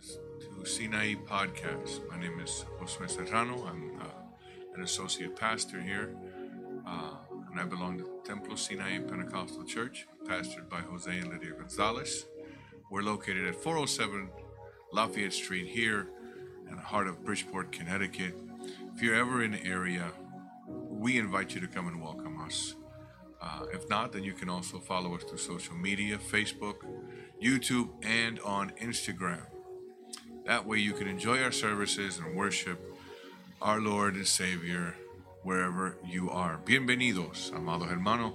[0.00, 2.08] to Sinai Podcast.
[2.08, 3.66] My name is Josue Serrano.
[3.66, 4.04] I'm uh,
[4.74, 6.16] an associate pastor here,
[6.86, 7.16] uh,
[7.50, 12.24] and I belong to Templo Sinai Pentecostal Church, pastored by Jose and Lydia Gonzalez.
[12.90, 14.30] We're located at 407
[14.90, 16.08] Lafayette Street here
[16.70, 18.34] in the heart of Bridgeport, Connecticut.
[18.94, 20.12] If you're ever in the area,
[20.66, 22.74] we invite you to come and welcome us.
[23.42, 26.76] Uh, if not, then you can also follow us through social media Facebook,
[27.42, 29.49] YouTube, and on Instagram.
[30.46, 32.78] That way you can enjoy our services and worship
[33.60, 34.94] our Lord and Savior
[35.42, 36.58] wherever you are.
[36.64, 38.34] Bienvenidos, amados hermanos,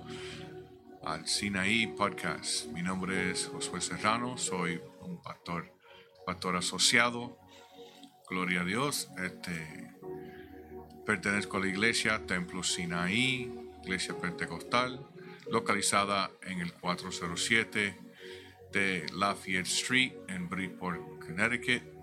[1.04, 2.68] al Sinaí Podcast.
[2.68, 5.72] Mi nombre es Josué Serrano, soy un pastor,
[6.26, 7.38] pastor asociado.
[8.30, 9.09] Gloria a Dios.
[9.17, 9.92] Este,
[11.06, 13.52] pertenezco a la iglesia Templo Sinaí,
[13.84, 15.06] iglesia pentecostal,
[15.52, 17.98] localizada en el 407
[18.72, 21.95] de Lafayette Street en Bridgeport, Connecticut.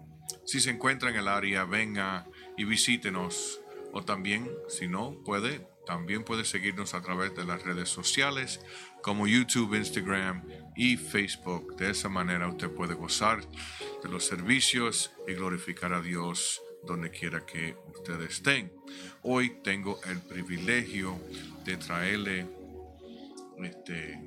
[0.45, 3.61] Si se encuentra en el área, venga y visítenos.
[3.93, 8.61] O también, si no puede, también puede seguirnos a través de las redes sociales
[9.03, 10.45] como YouTube, Instagram
[10.77, 11.77] y Facebook.
[11.77, 13.41] De esa manera usted puede gozar
[14.03, 18.73] de los servicios y glorificar a Dios donde quiera que ustedes estén.
[19.23, 21.21] Hoy tengo el privilegio
[21.65, 22.47] de traerle
[23.59, 24.19] este,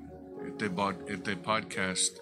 [0.47, 0.71] este,
[1.07, 2.19] este podcast.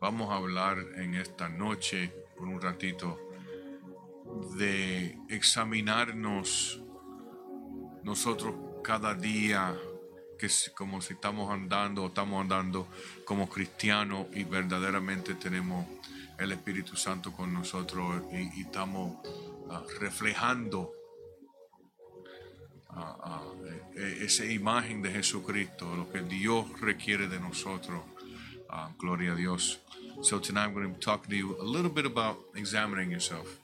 [0.00, 3.20] Vamos a hablar en esta noche, por un ratito,
[4.56, 6.80] de examinarnos
[8.02, 9.76] nosotros cada día,
[10.38, 12.88] que como si estamos andando o estamos andando
[13.26, 15.86] como cristianos y verdaderamente tenemos
[16.38, 19.18] el Espíritu Santo con nosotros y, estamos
[19.70, 20.92] ah, reflejando
[23.94, 28.00] esa imagen de Jesucristo, lo que Dios requiere de nosotros.
[28.98, 29.80] Gloria a Dios.
[30.22, 33.58] So tonight I'm going to be talking to you a little bit about examining yourself.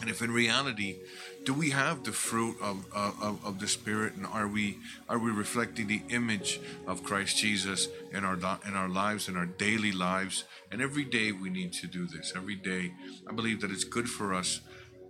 [0.00, 0.98] And if in reality,
[1.44, 4.78] do we have the fruit of, of, of the Spirit, and are we
[5.08, 8.36] are we reflecting the image of Christ Jesus in our
[8.66, 10.44] in our lives, in our daily lives?
[10.70, 12.32] And every day we need to do this.
[12.36, 12.92] Every day,
[13.28, 14.60] I believe that it's good for us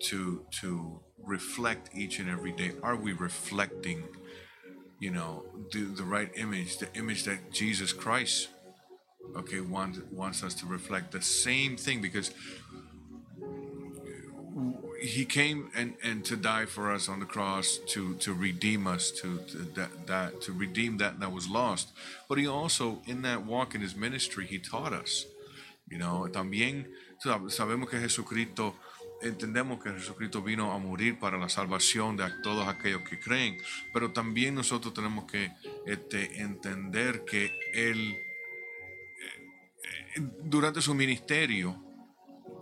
[0.04, 2.72] to to reflect each and every day?
[2.82, 4.04] Are we reflecting,
[4.98, 8.48] you know, the, the right image, the image that Jesus Christ,
[9.36, 12.32] okay, wants wants us to reflect the same thing because
[15.00, 19.10] he came and, and to die for us on the cross to to redeem us
[19.10, 21.92] to, to, that that to redeem that that was lost.
[22.28, 25.26] But he also in that walk in his ministry he taught us
[25.90, 26.86] you know también
[27.48, 28.74] sabemos que Jesucristo
[29.22, 33.56] entendemos que Jesucristo vino a morir para la salvación de todos aquellos que creen,
[33.92, 35.50] pero también nosotros tenemos que
[35.86, 38.16] este, entender que Él,
[40.20, 41.82] durante su ministerio,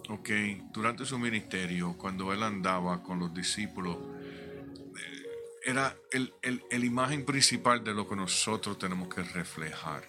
[0.09, 0.31] ok,
[0.73, 5.23] durante su ministerio, cuando Él andaba con los discípulos, eh,
[5.65, 10.05] era el, el, imagen principal de lo que nosotros tenemos que reflejar,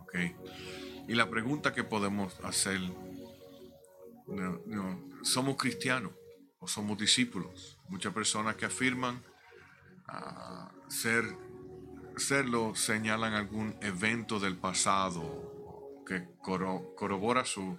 [0.00, 0.14] ok.
[1.08, 2.80] Y la pregunta que podemos hacer,
[5.22, 6.12] somos cristianos
[6.60, 7.78] o somos discípulos.
[7.88, 9.20] Muchas personas que afirman
[10.08, 11.24] uh, ser,
[12.16, 15.61] serlo señalan algún evento del pasado
[16.12, 17.78] que corrobora su,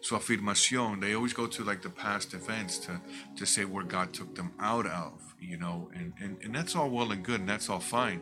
[0.00, 1.00] su afirmación.
[1.00, 3.00] They always go to like the past events to,
[3.36, 6.90] to say where God took them out of, you know, and, and, and that's all
[6.90, 8.20] well and good and that's all fine,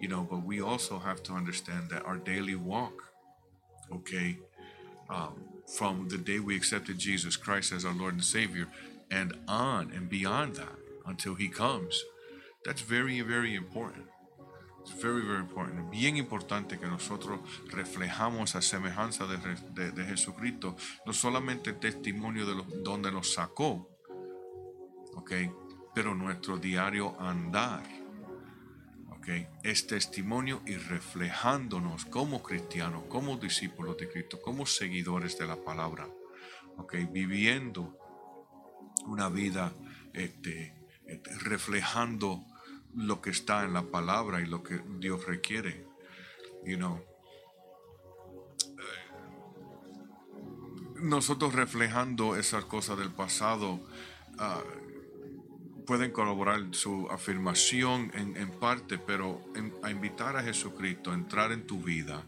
[0.00, 3.12] you know, but we also have to understand that our daily walk,
[3.92, 4.38] okay,
[5.08, 5.34] um,
[5.66, 8.68] from the day we accepted Jesus Christ as our Lord and Savior
[9.10, 10.76] and on and beyond that
[11.06, 12.04] until He comes.
[12.64, 14.07] That's very, very important.
[14.88, 15.90] It's very, very important.
[15.90, 19.38] Bien importante que nosotros reflejamos a semejanza de,
[19.74, 23.90] de, de Jesucristo, no solamente el testimonio de donde nos sacó,
[25.14, 25.32] ¿ok?
[25.94, 27.82] Pero nuestro diario andar
[29.62, 36.08] es testimonio y reflejándonos como cristianos, como discípulos de Cristo, como seguidores de la palabra,
[36.76, 37.96] okay, viviendo
[39.06, 39.72] una vida
[40.12, 40.74] este,
[41.06, 42.44] este, reflejando
[42.94, 45.86] lo que está en la palabra y lo que Dios requiere.
[46.64, 47.00] You know,
[51.00, 53.80] nosotros reflejando esas cosas del pasado,
[54.38, 54.62] ah,
[55.86, 59.40] pueden colaborar su afirmación en, en parte, pero
[59.82, 62.26] a invitar a Jesucristo a entrar en tu vida,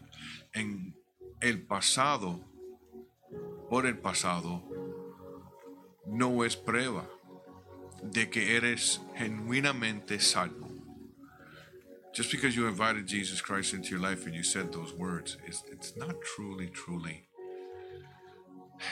[0.53, 0.95] en
[1.41, 2.39] el pasado,
[3.69, 4.63] por el pasado,
[6.07, 7.07] no es prueba
[8.09, 10.67] de que eres genuinamente salvo.
[12.13, 15.63] Just because you invited Jesus Christ into your life and you said those words, it's,
[15.71, 17.27] it's not truly, truly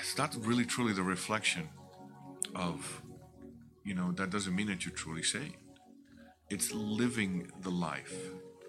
[0.01, 1.69] it's not really truly the reflection
[2.55, 3.01] of,
[3.83, 5.55] you know, that doesn't mean that you're truly saved.
[6.49, 8.15] It's living the life.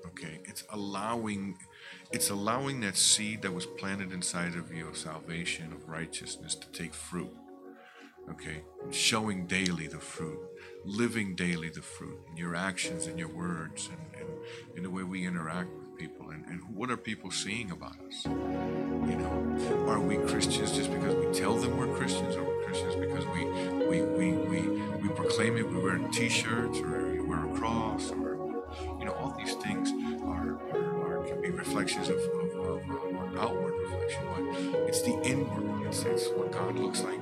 [0.07, 1.57] Okay, it's allowing,
[2.11, 6.67] it's allowing that seed that was planted inside of you of salvation, of righteousness, to
[6.69, 7.33] take fruit.
[8.29, 10.39] Okay, showing daily the fruit,
[10.85, 15.03] living daily the fruit in your actions and your words and, and in the way
[15.03, 18.25] we interact with people and, and what are people seeing about us?
[18.25, 19.41] You know
[19.89, 23.45] are we christians just because we tell them we're christians or we're christians because we
[23.87, 24.61] we we we,
[24.97, 28.65] we proclaim it we wear t-shirts or we wear a cross or
[28.99, 33.37] you know all these things are, are, are can be reflections of, of, of, of
[33.37, 37.21] outward reflection but it's the inward it's, it's what god looks like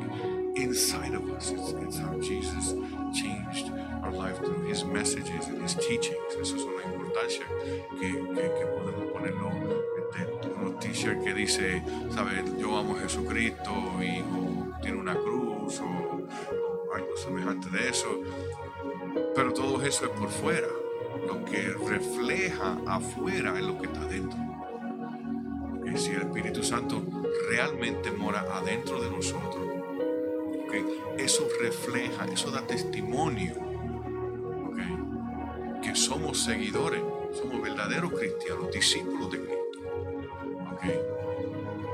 [0.68, 1.50] inside of us.
[1.50, 2.74] It's, it's how Jesus
[3.14, 3.72] changed
[4.02, 6.34] our life through his messages and his teachings.
[6.40, 7.44] Eso es una importancia
[7.98, 9.50] que, que, que podemos ponerlo
[9.98, 12.44] este, unos t-shirts que dice, ¿sabes?
[12.58, 18.08] Yo amo a Jesucristo y o tiene una cruz o, o algo semejante de eso.
[19.34, 20.68] Pero todo eso es por fuera.
[21.26, 24.38] Lo que refleja afuera es lo que está adentro.
[25.82, 27.02] Que si el Espíritu Santo
[27.48, 29.77] realmente mora adentro de nosotros,
[30.68, 30.84] ¿okay?
[31.16, 33.54] eso refleja, eso da testimonio
[34.68, 35.80] ¿okay?
[35.82, 37.00] que somos seguidores,
[37.32, 39.78] somos verdaderos cristianos, discípulos de Cristo.
[40.74, 41.00] ¿okay?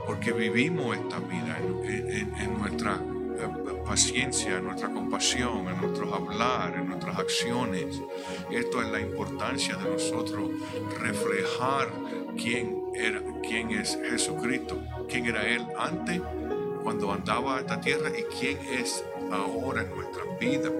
[0.06, 6.74] Porque vivimos esta vida en, en, nuestra eh, paciencia, en nuestra compasión, en nuestros hablar,
[6.74, 8.00] en nuestras acciones.
[8.50, 10.50] Esto es la importancia de nosotros
[11.00, 11.90] reflejar
[12.36, 16.20] quién era, quién es Jesucristo, quién era Él antes
[16.84, 19.02] cuando andaba a esta tierra y quién es
[19.32, 20.70] ahora en nuestra vida.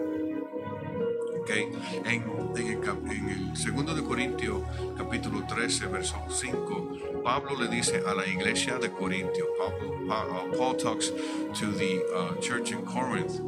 [1.41, 1.71] Okay.
[2.07, 2.23] En,
[2.57, 4.63] en, el, en el segundo de Corintios
[4.97, 10.75] capítulo 13 verso 5 Pablo le dice a la iglesia de Corintio Pablo, uh, Paul
[10.77, 11.11] talks
[11.53, 13.41] to the uh, church in Corinth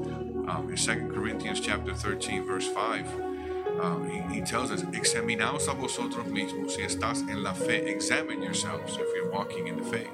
[0.47, 3.07] um, in 2 Corinthians chapter 13 verse 5
[3.81, 8.43] um, he, he, tells us examinaos a vosotros mismos si estás en la fe examine
[8.43, 10.13] yourselves if you're walking in the faith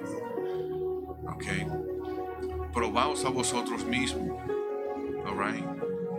[1.28, 1.66] okay
[2.72, 4.38] probaos a vosotros mismos.
[5.26, 5.64] All right?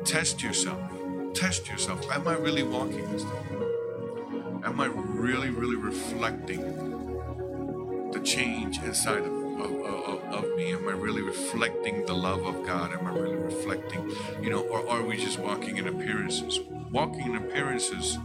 [0.05, 0.81] Test yourself.
[1.33, 2.09] Test yourself.
[2.11, 3.25] Am I really walking this?
[4.63, 6.61] Am I really, really reflecting
[8.11, 10.73] the change inside of, of, of, of, me?
[10.73, 12.94] Am I really reflecting the love of God?
[12.94, 14.11] Am I really reflecting,
[14.41, 16.59] you know, or are we just walking in appearances?
[16.91, 18.17] Walking in appearances,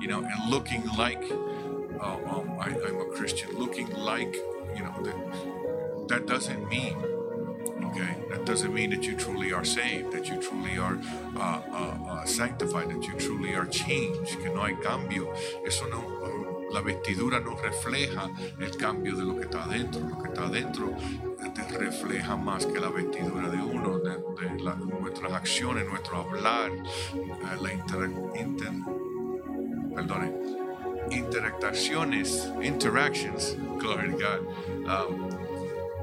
[0.00, 1.22] you know, and looking like
[2.00, 4.34] uh, um, I, I'm a Christian, looking like,
[4.76, 6.96] you know, that, that doesn't mean
[7.86, 10.98] Okay, that doesn't mean that you truly are saved, that you truly are
[11.36, 15.32] uh, uh, uh, sanctified, that you truly are changed, que no hay cambio.
[15.64, 18.30] Eso no, la vestidura no refleja
[18.60, 20.00] el cambio de lo que está adentro.
[20.00, 20.96] Lo que está adentro
[21.54, 26.70] te refleja más que la vestidura de uno, de, de la, nuestras acciones, nuestro hablar,
[26.72, 28.72] eh, la inter, inter,
[29.94, 30.32] perdone,
[31.10, 34.40] interacciones, interactions, glory to God,
[34.86, 35.30] um,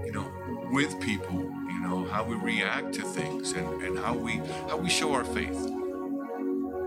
[0.05, 0.25] you know,
[0.71, 1.51] with people
[1.83, 4.37] know how we react to things and, and how we
[4.69, 5.59] how we show our faith.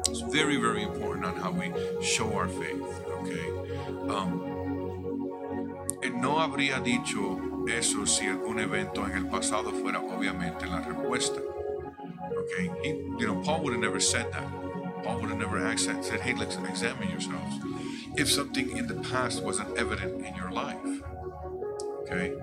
[0.09, 1.73] It's very very important on how we
[2.03, 2.83] show our faith.
[3.21, 3.49] Okay.
[4.09, 4.57] Um,
[6.21, 7.39] no habría dicho
[7.69, 11.41] eso si algún evento en el pasado fuera obviamente la respuesta.
[12.43, 12.71] Okay.
[12.83, 12.89] He,
[13.19, 14.49] you know, Paul would have never said that.
[15.03, 16.05] Paul would have never asked that.
[16.05, 17.57] Said, "Hey, let's examine yourselves."
[18.17, 21.03] If something in the past wasn't evident in your life.
[22.07, 22.35] Okay.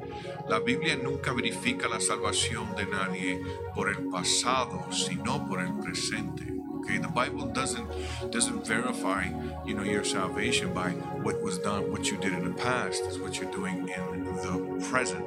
[0.49, 3.41] La Biblia nunca verifica la salvación de nadie
[3.73, 6.43] por el pasado, sino por el presente.
[6.79, 7.87] Okay, the Bible doesn't
[8.29, 9.23] doesn't verify,
[9.65, 10.91] you know, your salvation by
[11.23, 13.03] what was done, what you did in the past.
[13.03, 15.23] Is what you're doing in the present,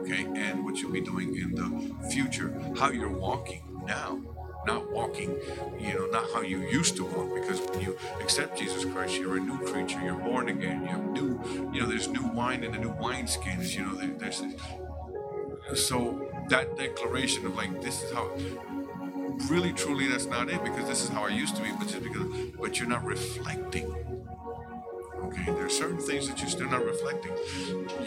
[0.00, 2.58] okay, and what you'll be doing in the future.
[2.78, 4.33] How you're walking now
[4.66, 5.36] not walking,
[5.78, 7.34] you know, not how you used to walk.
[7.34, 10.00] Because when you accept Jesus Christ, you're a new creature.
[10.00, 10.82] You're born again.
[10.82, 11.40] You have new,
[11.72, 13.74] you know, there's new wine in the new wineskins.
[13.76, 14.42] You know, there, there's
[15.74, 18.30] so that declaration of like this is how.
[19.48, 22.02] Really, truly, that's not it because this is how I used to be, but just
[22.02, 22.26] because,
[22.60, 23.92] but you're not reflecting.
[25.24, 27.32] Okay, there are certain things that you're still not reflecting.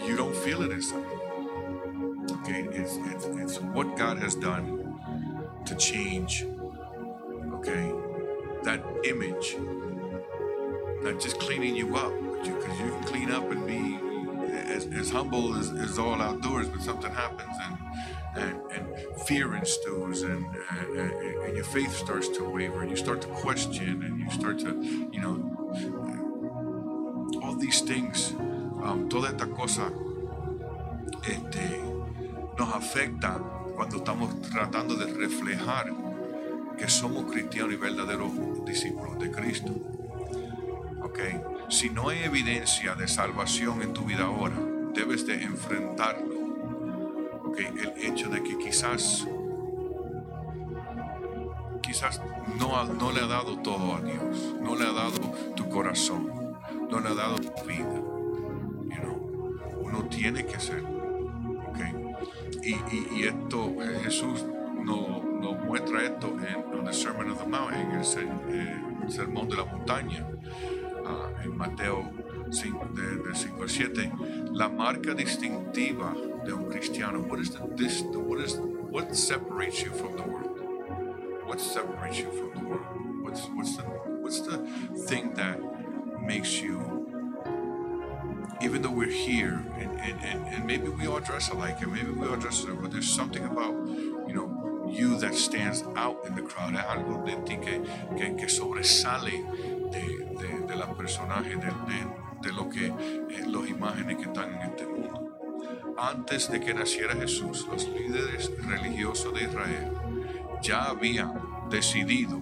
[0.06, 1.04] You don't feel it inside.
[2.32, 4.87] Okay, it's, it's, it's what God has done
[5.68, 6.46] to change,
[7.54, 7.94] okay,
[8.64, 9.56] that image.
[11.02, 14.00] Not just cleaning you up, because you, you, can clean up and be
[14.54, 17.78] as, as humble as, as, all outdoors, but something happens and
[18.38, 21.12] and, and fear ensues and, and,
[21.46, 25.10] and your faith starts to waver and you start to question and you start to,
[25.12, 25.58] you know,
[27.44, 28.34] all these things,
[28.84, 29.92] um, toda esta cosa,
[31.24, 31.82] este,
[32.58, 33.42] nos afecta
[33.78, 35.94] cuando estamos tratando de reflejar
[36.80, 38.32] que somos cristianos y verdaderos
[38.66, 39.72] discípulos de Cristo.
[41.04, 41.20] ¿Ok?
[41.70, 44.56] Si no hay evidencia de salvación en tu vida ahora,
[44.96, 46.36] debes de enfrentarlo.
[47.46, 47.60] ¿Ok?
[47.60, 49.28] El hecho de que quizás
[51.84, 52.20] quizás
[52.60, 55.20] no, no le ha dado todo a Dios, no le ha dado
[55.56, 56.58] tu corazón,
[56.90, 57.94] no le ha dado tu vida.
[58.90, 60.97] You know, uno tiene que ser.
[62.68, 64.46] Y, esto, eh, Jesús
[64.84, 69.56] nos, nos, muestra esto en, el Sermon of the Mount, en el, eh, Sermón de
[69.56, 72.12] la Montaña, uh, en Mateo
[72.52, 74.12] 5, de, del 5 al 7.
[74.52, 76.14] La marca distintiva
[76.46, 77.20] de un cristiano.
[77.22, 78.60] What is the, this, what is
[78.90, 80.58] what separates you from the world?
[81.48, 82.86] what separates you from the world?
[83.22, 84.58] What's what's the what's the
[85.08, 85.58] thing that
[86.22, 86.97] makes you
[88.62, 92.12] even though we're here and, and, and, and maybe we all dress alike and maybe
[92.12, 93.74] we all dress alike, but there's something about,
[94.28, 96.74] you know, you that stands out in the crowd.
[96.74, 97.82] Es algo de ti que,
[98.18, 99.44] que, que sobresale
[99.92, 104.54] de, de, de la personaje, de, de, de lo que, eh, los imágenes que están
[104.54, 105.38] en este mundo.
[105.98, 109.92] Antes de que naciera Jesús, los líderes religiosos de Israel
[110.62, 112.42] ya habían decidido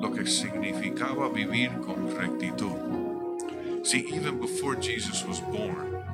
[0.00, 3.01] lo que significaba vivir con rectitud.
[3.82, 6.04] See, even before Jesus was born,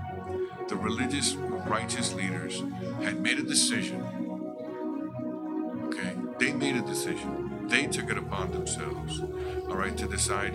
[0.68, 2.62] the religious, righteous leaders
[3.02, 4.02] had made a decision.
[5.84, 7.66] Okay, they made a decision.
[7.68, 9.20] They took it upon themselves,
[9.68, 10.54] all right, to decide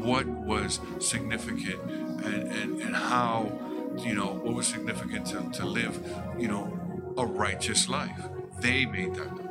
[0.00, 1.80] what was significant
[2.24, 3.52] and, and, and how,
[3.98, 6.00] you know, what was significant to, to live,
[6.38, 6.72] you know,
[7.18, 8.28] a righteous life.
[8.60, 9.44] They made that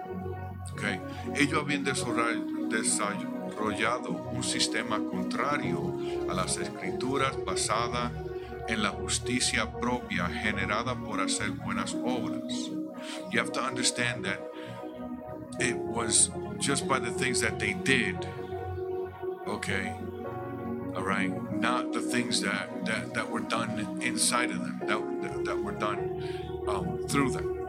[0.72, 1.00] Okay.
[1.36, 5.93] Ellos habían desarrollado un sistema contrario
[6.30, 8.12] a las escrituras basada
[8.68, 12.72] en la justicia propia generada por hacer buenas obras.
[13.32, 14.40] You have to understand that
[15.60, 18.28] it was just by the things that they did,
[19.48, 19.94] okay,
[20.96, 25.58] all right, not the things that that, that were done inside of them, that, that,
[25.58, 26.24] were done
[26.68, 27.63] um, through them.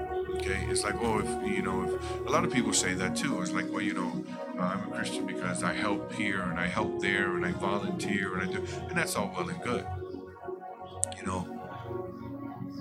[0.44, 3.40] Okay, it's like, oh, if you know, if a lot of people say that too.
[3.40, 4.24] It's like, well, you know,
[4.58, 8.36] uh, I'm a Christian because I help here and I help there and I volunteer
[8.36, 9.86] and I do, and that's all well and good,
[11.16, 11.48] you know.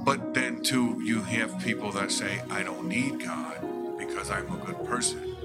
[0.03, 4.65] But then too, you have people that say, I don't need God because I'm a
[4.65, 5.37] good person.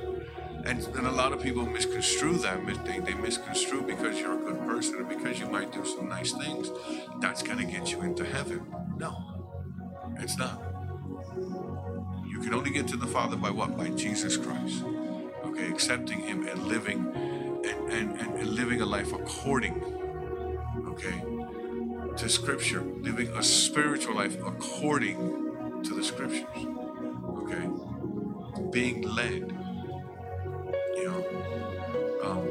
[0.66, 2.84] And, and a lot of people misconstrue that.
[2.84, 6.32] They, they misconstrue because you're a good person and because you might do some nice
[6.32, 6.72] things.
[7.20, 8.66] That's going to get you into heaven.
[8.96, 9.16] No,
[10.18, 10.67] it's not.
[12.38, 13.76] You can only get to the Father by what?
[13.76, 14.84] By Jesus Christ.
[15.44, 17.04] Okay, accepting Him and living
[17.64, 19.82] and, and, and living a life according,
[20.86, 21.20] okay,
[22.16, 26.46] to Scripture, living a spiritual life according to the Scriptures.
[26.54, 27.68] Okay,
[28.70, 29.52] being led.
[30.94, 31.26] You know,
[32.22, 32.46] um,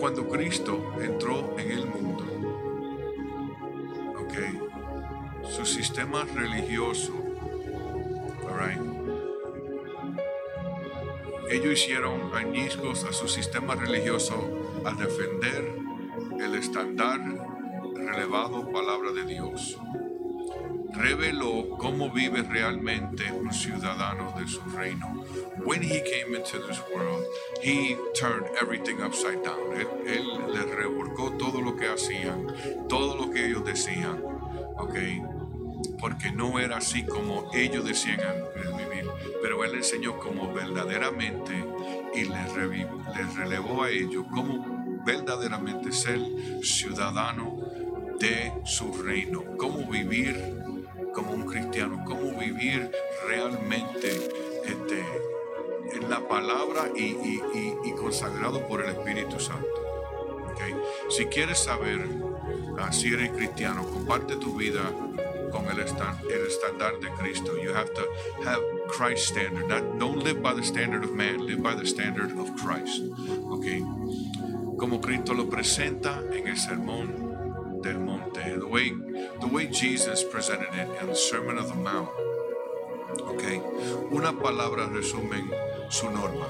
[0.00, 2.49] cuando Cristo entró en el mundo,
[5.60, 7.12] su sistema religioso.
[8.48, 8.80] Right.
[11.50, 15.74] Ellos hicieron añiscos a su sistema religioso al defender
[16.40, 17.20] el estándar
[17.94, 19.76] relevado palabra de Dios.
[20.94, 25.24] Reveló cómo vive realmente un ciudadano de su reino.
[25.66, 27.24] When he came into this world,
[27.62, 29.74] he turned everything upside down.
[29.74, 32.46] Él, él le revolcó todo lo que hacían,
[32.88, 34.22] todo lo que ellos decían.
[34.78, 35.22] Okay
[36.00, 38.20] porque no era así como ellos decían
[38.54, 39.08] vivir,
[39.42, 41.52] pero Él enseñó como verdaderamente
[42.14, 46.20] y les, relevó a ellos como verdaderamente ser
[46.62, 47.58] ciudadano
[48.18, 50.58] de su reino, cómo vivir
[51.14, 52.90] como un cristiano, cómo vivir
[53.26, 54.08] realmente
[54.64, 55.04] este,
[55.94, 59.66] en la palabra y, consagrado por el Espíritu Santo.
[61.08, 62.06] Si quieres saber
[62.78, 64.82] ah, si eres cristiano, comparte tu vida
[65.50, 67.56] con el, estándar de Cristo.
[67.56, 68.02] You have to
[68.44, 69.68] have Christ's standard.
[69.68, 73.02] Not, don't live by the standard of man, live by the standard of Christ.
[73.52, 73.80] Okay.
[74.78, 78.58] Como Cristo lo presenta en el sermón del monte.
[78.58, 78.92] The way,
[79.40, 82.10] the way Jesus presented it in the Sermon of the Mount.
[83.34, 83.60] Okay.
[84.10, 85.42] Una palabra resume
[85.90, 86.46] su norma.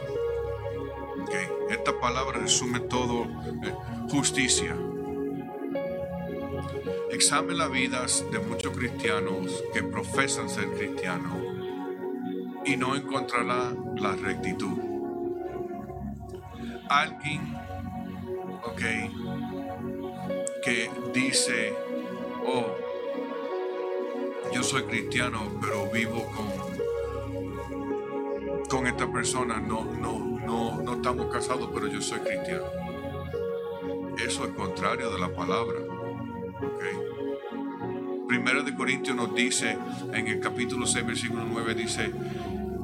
[1.25, 1.49] Okay.
[1.71, 3.27] Esta palabra resume todo.
[3.65, 3.75] Eh,
[4.11, 4.77] justicia
[7.13, 11.33] Examine las vidas de muchos cristianos que profesan ser cristianos
[12.65, 14.79] y no encontrará la rectitud.
[16.89, 17.55] Alguien,
[18.63, 18.81] ok,
[20.63, 21.75] que dice,
[22.47, 22.77] oh,
[24.53, 26.49] yo soy cristiano, pero vivo con,
[28.69, 32.67] con esta persona, no, no, no, no estamos casados, pero yo soy cristiano.
[34.25, 35.90] Eso es contrario de la palabra.
[38.29, 39.77] Primero de Corintios nos dice,
[40.13, 42.13] en el capítulo 6, versículo 9, dice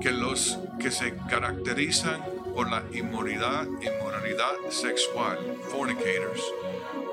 [0.00, 2.20] que los que se caracterizan
[2.54, 5.38] por la inmoralidad, inmoralidad sexual,
[5.70, 6.42] fornicators,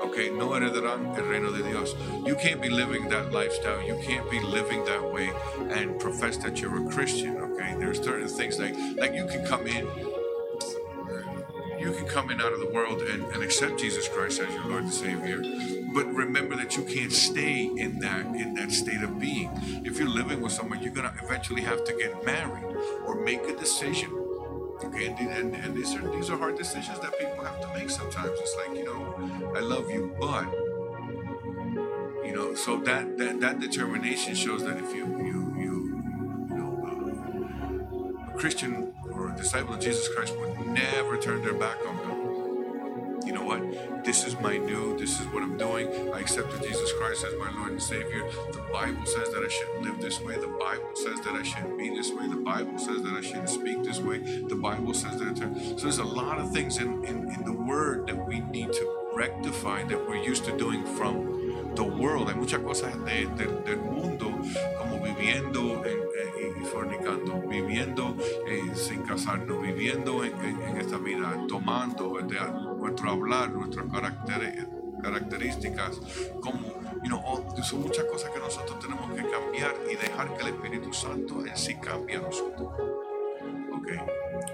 [0.02, 1.96] okay, no heredarán el reino de Dios.
[2.26, 3.82] You can't be living that lifestyle.
[3.86, 5.30] You can't be living that way
[5.70, 7.36] and profess that you're a Christian.
[7.36, 9.86] Okay, there's certain things like like you can come in.
[11.84, 14.64] You can come in out of the world and, and accept Jesus Christ as your
[14.64, 15.42] Lord and Savior,
[15.92, 19.50] but remember that you can't stay in that in that state of being.
[19.84, 22.64] If you're living with someone, you're gonna eventually have to get married
[23.06, 24.10] or make a decision
[24.82, 27.88] Okay, and, and, and these are these are hard decisions that people have to make
[27.90, 28.38] sometimes.
[28.38, 30.44] It's like you know, I love you, but
[32.26, 35.74] you know, so that that, that determination shows that if you you you
[36.48, 38.93] you know, uh, a Christian
[39.36, 42.34] disciple of Jesus Christ would never turn their back on God
[43.26, 44.04] you know what?
[44.04, 46.12] This is my new, this is what I'm doing.
[46.12, 48.28] I accepted Jesus Christ as my Lord and Savior.
[48.52, 50.34] The Bible says that I shouldn't live this way.
[50.38, 52.28] The Bible says that I shouldn't be this way.
[52.28, 54.18] The Bible says that I shouldn't speak this way.
[54.18, 55.38] The Bible says that.
[55.38, 59.10] So there's a lot of things in, in, in the Word that we need to
[59.14, 62.28] rectify that we're used to doing from the world.
[62.28, 64.30] Hay muchas cosas de, de, del mundo,
[64.78, 65.82] como viviendo
[66.64, 68.16] fornicando, viviendo
[68.48, 72.38] eh, sin casarnos, viviendo en, en, esta vida, tomando de,
[72.78, 73.86] nuestro hablar, nuestras
[75.02, 76.00] características,
[76.40, 76.60] como,
[77.02, 80.92] you know, son muchas cosas que nosotros tenemos que cambiar y dejar que el Espíritu
[80.92, 82.68] Santo en sí cambie a nosotros.
[83.78, 84.00] Okay,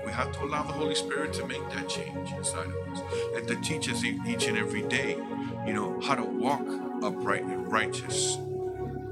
[0.05, 3.01] we have to allow the Holy Spirit to make that change inside of us.
[3.37, 5.17] And to teach us each and every day,
[5.67, 6.67] you know, how to walk
[7.03, 8.39] upright and righteous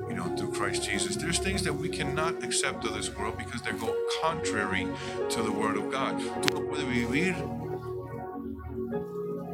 [0.08, 1.16] you know, through Christ Jesus.
[1.16, 4.86] There's things that we cannot accept of this world because they go contrary
[5.30, 6.18] to the Word of God.
[6.42, 7.34] Tú no puedes vivir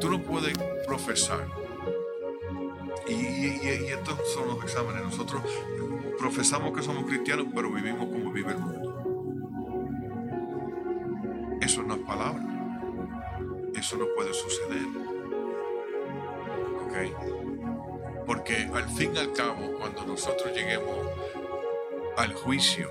[0.05, 1.47] tú no puedes profesar.
[3.09, 5.03] Y, y, y, estos son los exámenes.
[5.03, 5.43] Nosotros
[6.19, 8.91] profesamos que somos cristianos, pero vivimos como vive el mundo.
[11.63, 12.43] Eso no es palabra.
[13.75, 15.04] Eso no puede suceder.
[18.95, 20.97] Fin y al cabo, cuando nosotros lleguemos
[22.17, 22.89] al juicio,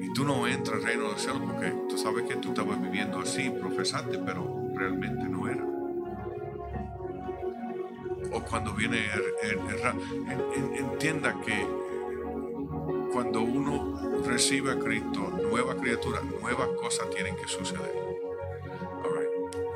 [0.00, 3.20] y tú no entras al reino del cielo porque tú sabes que tú estabas viviendo
[3.20, 4.44] así, profesante, pero
[4.74, 5.64] realmente no era.
[8.32, 8.98] O cuando viene
[9.42, 9.58] el,
[10.76, 11.66] entienda que
[13.12, 18.05] cuando uno recibe a Cristo, nueva criatura, nuevas cosas tienen que suceder.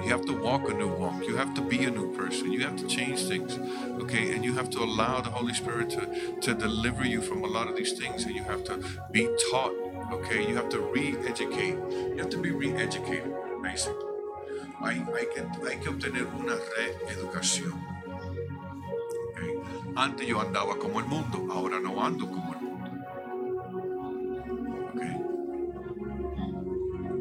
[0.03, 1.27] You have to walk a new walk.
[1.27, 2.53] You have to be a new person.
[2.53, 3.59] You have to change things.
[4.03, 4.35] Okay.
[4.35, 7.69] And you have to allow the Holy Spirit to, to deliver you from a lot
[7.69, 8.25] of these things.
[8.25, 9.73] And you have to be taught.
[10.13, 10.49] Okay.
[10.49, 11.77] You have to re educate.
[11.91, 13.33] You have to be re educated,
[13.63, 14.11] basically.
[14.81, 17.75] hay, hay, que, hay que obtener una reeducación.
[19.31, 19.61] Okay.
[19.97, 22.60] Antes yo andaba como el mundo, ahora no ando como el mundo.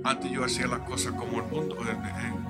[0.03, 1.75] Antes yo hacía las cosas como el mundo,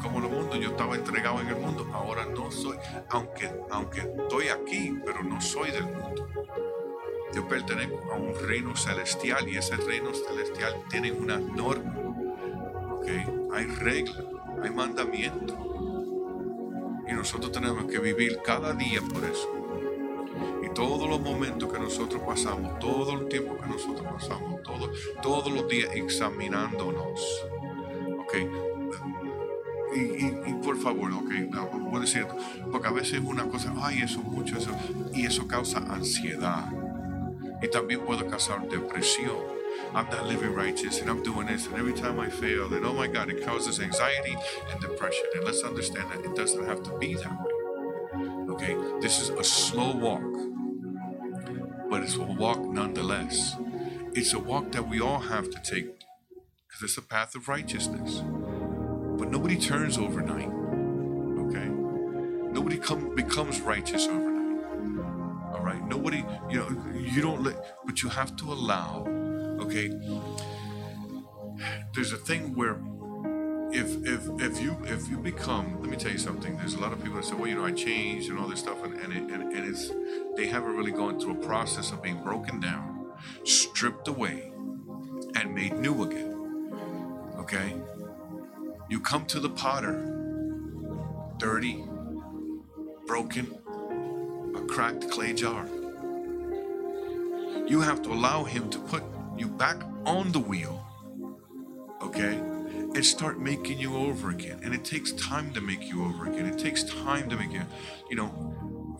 [0.01, 1.88] como el mundo, yo estaba entregado en el mundo.
[1.93, 2.77] Ahora no soy,
[3.09, 6.27] aunque, aunque estoy aquí, pero no soy del mundo.
[7.33, 11.95] Yo pertenezco a un reino celestial y ese reino celestial tiene una norma.
[12.99, 13.25] Okay.
[13.53, 14.25] Hay reglas
[14.62, 15.57] hay mandamiento.
[17.07, 19.59] Y nosotros tenemos que vivir cada día por eso.
[20.79, 24.89] Y todos los momentos que nosotros pasamos, todo el tiempo que nosotros pasamos, todo,
[25.21, 27.45] todos los días examinándonos.
[28.21, 28.35] ¿Ok?
[29.93, 31.31] Y, por favor, ok,
[31.91, 32.25] voy decir,
[32.71, 34.71] porque a veces una cosa, ay, eso mucho, eso,
[35.13, 36.71] y eso causa ansiedad.
[37.61, 39.35] Y también puede causar depresión.
[39.93, 42.93] I'm not living righteous and I'm doing this, and every time I fail, and oh
[42.93, 44.35] my God, it causes anxiety
[44.71, 45.25] and depression.
[45.35, 47.59] And let's understand that it doesn't have to be that way.
[48.49, 50.21] Okay, this is a slow walk,
[51.89, 53.56] but it's a walk nonetheless.
[54.13, 55.88] It's a walk that we all have to take
[56.67, 58.23] because it's a path of righteousness.
[59.17, 60.52] But nobody turns overnight.
[61.45, 61.67] Okay,
[62.52, 64.63] nobody come becomes righteous overnight.
[65.54, 69.06] All right, nobody, you know, you don't let, but you have to allow
[69.62, 69.91] Okay.
[71.93, 72.75] There's a thing where
[73.71, 76.58] if if if you if you become let me tell you something.
[76.58, 78.60] There's a lot of people that say well you know i changed and all this
[78.60, 79.91] stuff and and, it, and, and it's
[80.36, 83.12] they haven't really gone through a process of being broken down
[83.43, 84.51] stripped away
[85.36, 86.29] and made new again
[87.49, 87.75] okay?
[88.89, 89.95] You come to the potter
[91.38, 91.84] dirty
[93.08, 93.58] broken
[94.55, 95.65] a cracked clay jar.
[97.65, 99.03] You have to allow Him to put
[99.36, 100.86] you back on the wheel,
[102.03, 102.39] okay?
[102.95, 104.60] And start making you over again.
[104.63, 106.45] And it takes time to make you over again.
[106.45, 107.62] It takes time to make you,
[108.10, 108.30] you know,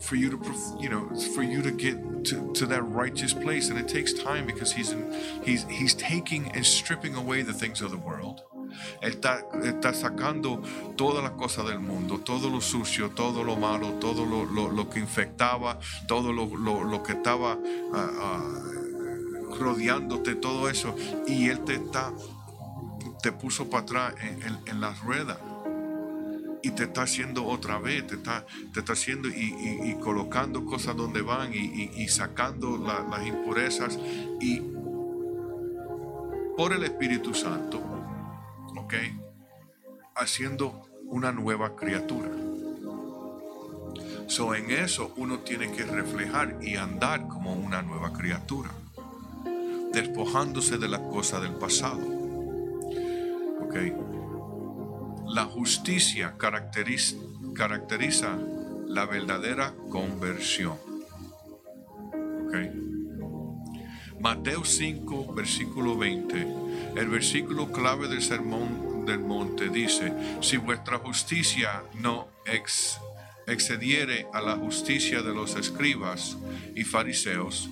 [0.00, 0.38] for you to,
[0.78, 3.68] you know, for you to get to, to that righteous place.
[3.68, 5.12] And it takes time because He's in,
[5.44, 8.42] He's He's taking and stripping away the things of the world.
[9.02, 10.62] Está, está sacando
[10.96, 14.88] todas las cosas del mundo, todo lo sucio, todo lo malo, todo lo, lo, lo
[14.88, 20.94] que infectaba, todo lo, lo que estaba uh, uh, rodeándote, todo eso.
[21.26, 22.12] Y Él te está,
[23.22, 25.38] te puso para atrás en, en, en las ruedas
[26.62, 31.22] y te está haciendo otra vez, te está, te está haciendo y, colocando cosas donde
[31.22, 33.98] van y, sacando la, las impurezas
[34.40, 34.62] y
[36.56, 37.80] por el Espíritu Santo
[38.76, 38.94] ¿ok?
[40.16, 42.30] Haciendo una nueva criatura.
[44.26, 48.70] So, en eso uno tiene que reflejar y andar como una nueva criatura,
[49.92, 52.19] despojándose de las cosas del pasado.
[55.26, 58.36] La justicia caracteriza,
[58.86, 60.78] la verdadera conversión.
[64.20, 71.84] Mateo 5, versículo 20 el versículo clave del sermón del monte dice, si vuestra justicia
[71.94, 72.28] no
[73.46, 76.36] excediere a la justicia de los escribas
[76.74, 77.70] y fariseos,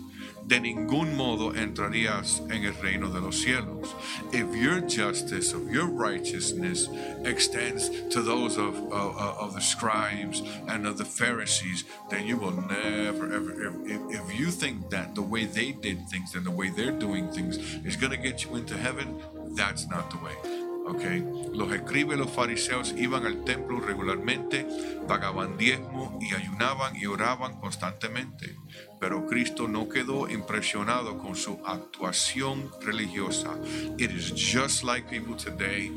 [0.49, 3.95] de ningún modo entrarías en el reino de los cielos.
[4.33, 6.89] If your justice, of your righteousness
[7.25, 12.53] extends to those of, of, of the scribes and of the Pharisees, then you will
[12.53, 16.71] never, ever, if, if you think that the way they did things and the way
[16.71, 19.21] they're doing things is going to get you into heaven,
[19.55, 20.68] that's not the way.
[20.89, 21.23] Okay.
[21.53, 24.67] Los escribes los fariseos iban al templo regularmente,
[25.07, 28.57] pagaban diezmo y ayunaban y oraban constantemente.
[28.99, 33.59] Pero Cristo no quedó impresionado con su actuación religiosa.
[33.99, 35.93] It is just like people today.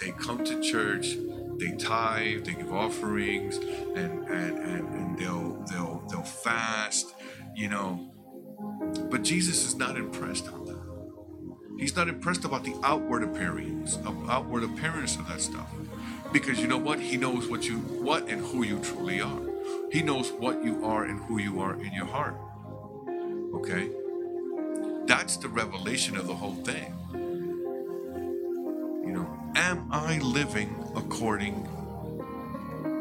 [0.00, 1.16] They come to church,
[1.58, 7.14] they tithe, they give offerings, and, and, and, and they'll, they'll, they'll fast,
[7.54, 8.12] you know.
[9.10, 10.50] But Jesus is not impressed.
[11.78, 15.68] He's not impressed about the outward appearance, outward appearance of that stuff.
[16.32, 17.00] Because you know what?
[17.00, 19.40] He knows what you what and who you truly are.
[19.92, 22.36] He knows what you are and who you are in your heart.
[23.54, 23.90] Okay?
[25.06, 26.94] That's the revelation of the whole thing.
[29.04, 31.68] You know, am I living according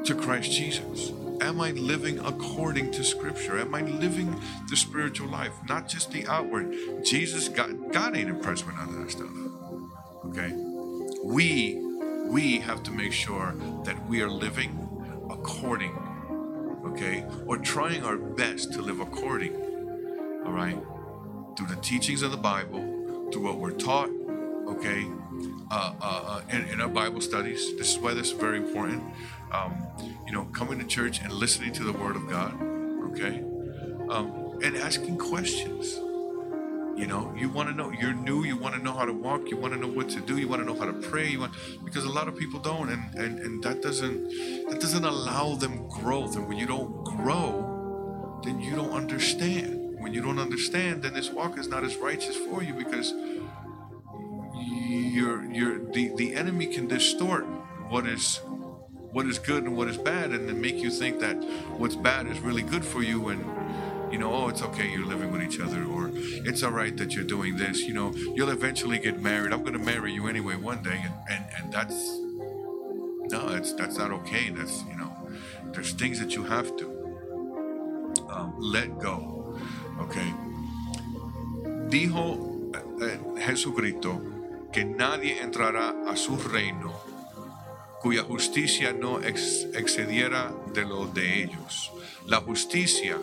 [0.05, 1.11] to Christ Jesus?
[1.41, 3.59] Am I living according to Scripture?
[3.59, 6.73] Am I living the spiritual life, not just the outward?
[7.03, 9.29] Jesus, God, God ain't impressed with none of that stuff.
[10.25, 10.53] Okay,
[11.23, 11.81] we
[12.27, 14.71] we have to make sure that we are living
[15.29, 15.93] according.
[16.85, 19.55] Okay, or trying our best to live according.
[20.45, 20.77] All right,
[21.57, 24.09] through the teachings of the Bible, through what we're taught.
[24.67, 25.05] Okay,
[25.69, 27.75] uh, uh, uh in, in our Bible studies.
[27.77, 29.03] This is why this is very important
[29.55, 29.87] um,
[30.25, 32.53] you know, coming to church and listening to the Word of God,
[33.11, 33.43] okay,
[34.09, 35.99] um, and asking questions.
[36.97, 37.91] You know, you want to know.
[37.91, 38.45] You're new.
[38.45, 39.49] You want to know how to walk.
[39.49, 40.37] You want to know what to do.
[40.37, 41.27] You want to know how to pray.
[41.27, 44.29] You want because a lot of people don't, and and and that doesn't
[44.69, 46.37] that doesn't allow them growth.
[46.37, 49.99] And when you don't grow, then you don't understand.
[49.99, 53.13] When you don't understand, then this walk is not as righteous for you because
[54.55, 57.45] you're you're the the enemy can distort
[57.89, 58.39] what is
[59.15, 61.35] what is good and what is bad and then make you think that
[61.77, 63.39] what's bad is really good for you and
[64.11, 67.15] you know oh it's okay you're living with each other or it's all right that
[67.15, 69.53] you're doing this you know you'll eventually get married.
[69.53, 71.95] I'm going to marry you anyway one day and, and and that's
[73.31, 74.49] no it's that's not okay.
[74.49, 75.15] That's you know
[75.71, 76.85] there's things that you have to
[78.29, 79.57] um, let go
[80.01, 80.33] okay?
[81.87, 84.21] Dijo eh, Jesucristo
[84.73, 87.14] que nadie entrará a su reino
[88.01, 91.91] cuya justicia no excediera de lo de ellos.
[92.27, 93.17] La justicia,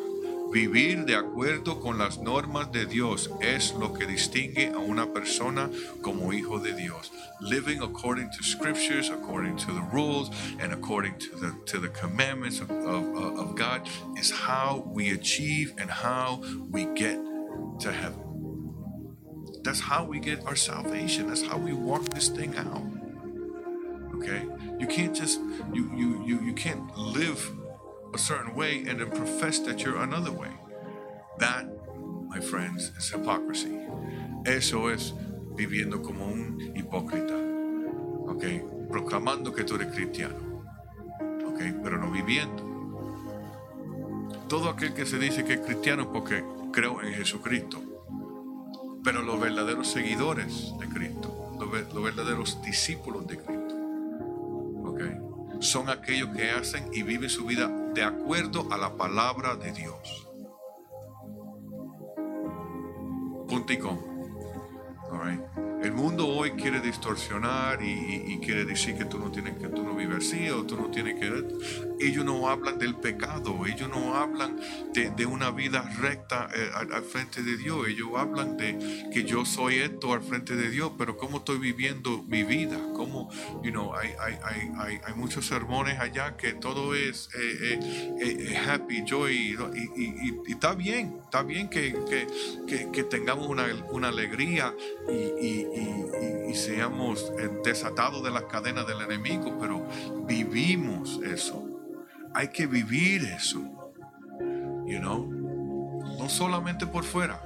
[0.53, 5.71] vivir de acuerdo con las normas de Dios, es lo que distingue a una persona
[6.03, 7.11] como hijo de Dios.
[7.41, 10.31] Living according to scriptures, according to the rules,
[10.61, 15.75] and according to the, to the commandments of, of, of God is how we achieve
[15.79, 17.19] and how we get
[17.81, 18.33] to heaven.
[19.63, 21.29] That's how we get our salvation.
[21.29, 22.83] That's how we walk this thing out.
[24.23, 24.47] Okay?
[24.79, 25.41] You can't just
[25.73, 27.43] you you you you can't live
[28.15, 30.51] a certain way and then profess that you're another way.
[31.39, 31.67] That,
[32.29, 33.79] my friends, is hypocrisy.
[34.47, 35.13] Eso es
[35.57, 37.35] viviendo como un hipócrita.
[38.35, 38.63] Okay?
[38.89, 40.37] Proclamando que tú eres cristiano.
[41.55, 41.75] Okay?
[41.83, 42.71] Pero no viviendo.
[44.49, 47.81] Todo aquel que se dice que es cristiano porque creo en Jesucristo.
[49.03, 53.62] Pero los verdaderos seguidores de Cristo, los, verdaderos discípulos de Cristo,
[55.61, 60.29] son aquellos que hacen y viven su vida de acuerdo a la palabra de Dios.
[63.49, 65.72] Punto y All right.
[65.83, 69.95] El mundo hoy quiere distorsionar y, quiere decir que tú no tienes que tú no
[69.95, 71.29] vives así o tú no tienes que
[72.01, 74.57] ellos no hablan del pecado, ellos no hablan
[74.93, 79.77] de, una vida recta eh, al, frente de Dios, ellos hablan de que yo soy
[79.77, 83.31] esto al frente de Dios, pero cómo estoy viviendo mi vida, cómo,
[83.63, 87.79] you know, hay, hay, hay, hay muchos sermones allá que todo es eh,
[88.21, 89.57] eh, happy, joy
[89.97, 91.97] y, está bien, está bien que,
[92.67, 94.75] que, tengamos una, una alegría
[95.09, 95.67] y
[96.51, 99.83] y, seamos eh, desatados de las cadenas del enemigo, pero
[100.27, 101.67] vivimos eso.
[102.35, 103.61] Hay que vivir eso.
[104.87, 105.25] You know?
[106.19, 107.43] No solamente por fuera,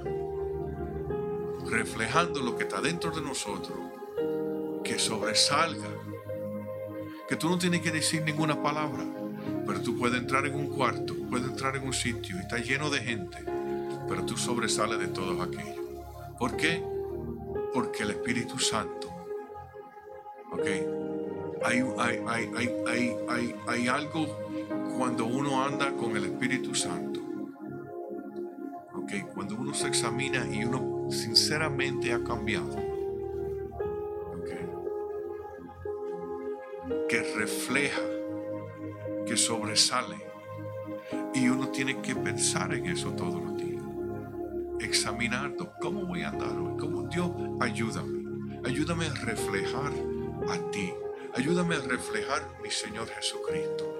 [1.65, 3.77] reflejando lo que está dentro de nosotros,
[4.83, 5.87] que sobresalga.
[7.29, 9.05] Que tú no tienes que decir ninguna palabra,
[9.65, 12.89] pero tú puedes entrar en un cuarto, puedes entrar en un sitio y está lleno
[12.89, 13.37] de gente,
[14.07, 15.85] pero tú sobresales de todos aquellos.
[16.37, 16.83] ¿Por qué?
[17.73, 19.09] Porque el Espíritu Santo,
[20.51, 20.65] ok,
[21.63, 21.83] hay,
[23.67, 24.27] hay, algo
[24.97, 27.19] cuando uno anda con el Espíritu Santo,
[28.93, 32.77] ok, cuando uno se examina y uno sinceramente ha cambiado,
[34.37, 34.49] ok,
[37.09, 38.01] que refleja,
[39.25, 40.17] que sobresale,
[41.33, 43.66] y uno tiene que pensar en eso todos los días
[44.79, 48.23] examinando cómo voy a andar hoy, cómo Dios ayúdame,
[48.65, 49.91] ayúdame a reflejar
[50.49, 50.93] a ti,
[51.35, 53.93] ayúdame a reflejar mi Señor Jesucristo.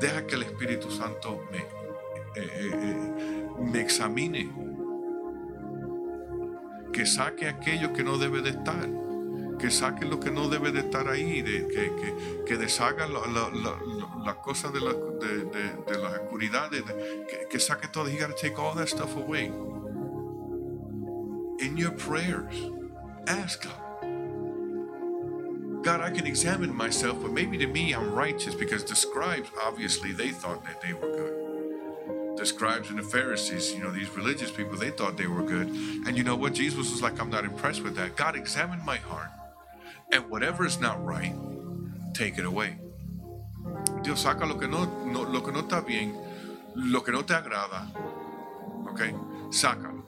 [0.00, 1.64] Deja que el Espíritu Santo me, eh,
[2.36, 4.50] eh, eh, me examine,
[6.92, 8.88] que saque aquello que no debe de estar,
[9.68, 12.56] que lo que no debe de estar ahí, de, que, que, que
[14.24, 15.44] las cosas de, la, de,
[15.86, 16.82] de, las oscuridades,
[17.28, 18.06] que, que, saque todo.
[18.06, 19.52] He got to take all that stuff away
[21.60, 22.54] in your prayers.
[23.28, 23.72] Ask God.
[25.84, 30.12] God, I can examine myself, but maybe to me I'm righteous because the scribes, obviously,
[30.12, 32.36] they thought that they were good.
[32.36, 35.68] The scribes and the Pharisees, you know, these religious people, they thought they were good.
[36.06, 36.54] And you know what?
[36.54, 38.16] Jesus was like, I'm not impressed with that.
[38.16, 39.30] God, examine my heart.
[40.12, 41.34] And whatever is not right,
[42.12, 42.76] take it away.
[44.02, 46.14] Dios saca lo que no, no, lo que no está bien,
[46.74, 47.90] lo que no te agrada,
[48.86, 49.50] ¿ok?
[49.50, 50.02] Sácalo.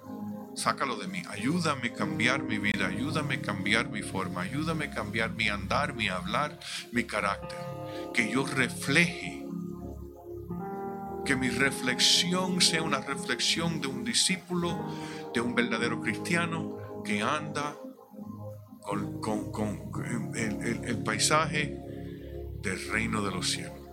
[0.54, 4.90] sácalo de mí, ayúdame a cambiar mi vida, ayúdame a cambiar mi forma, ayúdame a
[4.90, 6.58] cambiar mi andar, mi hablar,
[6.92, 7.58] mi carácter,
[8.12, 9.44] que yo refleje,
[11.24, 14.78] que mi reflexión sea una reflexión de un discípulo,
[15.32, 17.74] de un verdadero cristiano que anda
[18.84, 19.90] con,
[20.84, 21.78] el paisaje
[22.62, 23.84] del reino de los cielos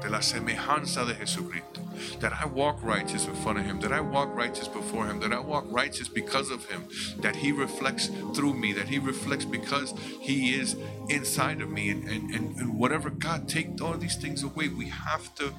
[0.00, 1.80] de la semejanza de Jesucristo.
[2.20, 5.32] That I walk righteous in front of Him, that I walk righteous before Him, that
[5.32, 6.86] I walk righteous because of Him,
[7.20, 10.76] that He reflects through me, that He reflects because He is
[11.08, 11.90] inside of me.
[11.90, 14.68] And, and, and, and whatever, God, take all these things away.
[14.68, 15.52] We have to,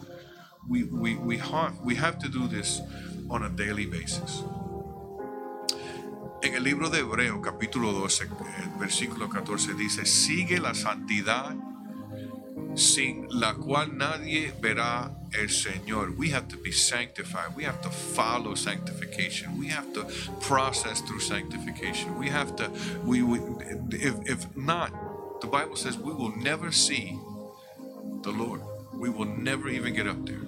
[0.70, 2.82] we, we, we, have, we have to do this
[3.30, 4.44] on a daily basis.
[6.42, 8.30] En el libro de Hebreo, capítulo 12,
[8.80, 11.54] versículo 14, dice, sigue la santidad
[12.76, 16.16] sin la cual nadie verá el Señor.
[16.18, 17.56] We have to be sanctified.
[17.58, 19.58] We have to follow sanctification.
[19.60, 20.06] We have to
[20.40, 22.18] process through sanctification.
[22.18, 22.72] We have to,
[23.04, 27.20] we would, if, if not, the Bible says we will never see
[28.22, 28.62] the Lord.
[28.94, 30.48] We will never even get up there.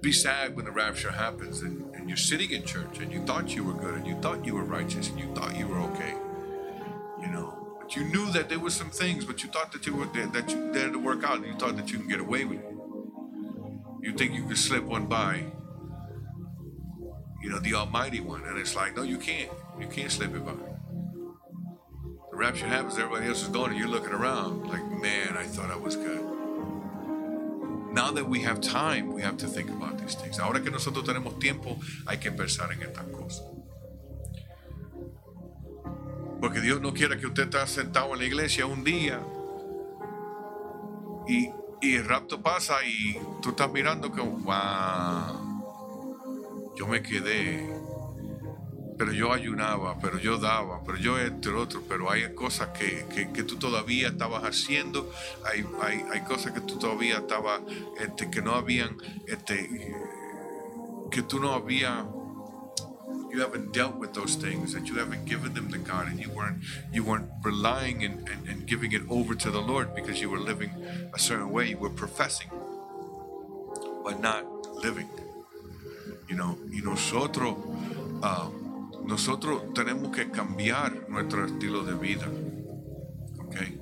[0.00, 3.52] Be sad when the rapture happens and, and you're sitting in church and you thought
[3.52, 6.14] you were good and you thought you were righteous and you thought you were okay.
[7.20, 9.96] You know, but you knew that there were some things, but you thought that you
[9.96, 12.20] were there, that you there to work out, and you thought that you can get
[12.20, 12.76] away with it.
[14.02, 15.46] You think you could slip one by,
[17.42, 19.50] you know, the Almighty One, and it's like, no, you can't.
[19.80, 20.52] You can't slip it by.
[20.52, 25.72] The rapture happens, everybody else is gone, and you're looking around like, man, I thought
[25.72, 26.35] I was good.
[27.96, 30.38] Now that we have time, we have to think about these things.
[30.38, 33.46] Ahora que nosotros tenemos tiempo, hay que pensar en estas cosas.
[36.38, 39.18] Porque Dios no quiere que usted esté sentado en la iglesia un día
[41.26, 44.44] y, el rapto pasa y tú estás mirando que, wow,
[46.76, 47.75] yo me quedé,
[48.98, 53.04] pero yo ayunaba, pero yo daba, pero yo entre otros, pero hay cosas que,
[53.44, 55.10] tú todavía estabas haciendo,
[55.44, 55.64] hay,
[56.12, 57.60] hay, cosas que tú todavía estabas,
[58.00, 59.68] este, que no habían, este,
[61.10, 62.04] que tú no habías
[63.36, 66.30] you haven't dealt with those things, that you haven't given them to God, and you
[66.30, 66.56] weren't
[66.90, 70.38] you weren't relying and, and, and giving it over to the Lord because you were
[70.38, 70.70] living
[71.12, 71.68] a certain way.
[71.68, 72.48] You were professing,
[74.04, 74.44] but not
[74.76, 75.08] living.
[76.28, 77.56] You know, y nosotros,
[78.22, 78.48] uh,
[79.06, 82.26] nosotros tenemos que cambiar nuestro estilo de vida.
[83.46, 83.80] Okay.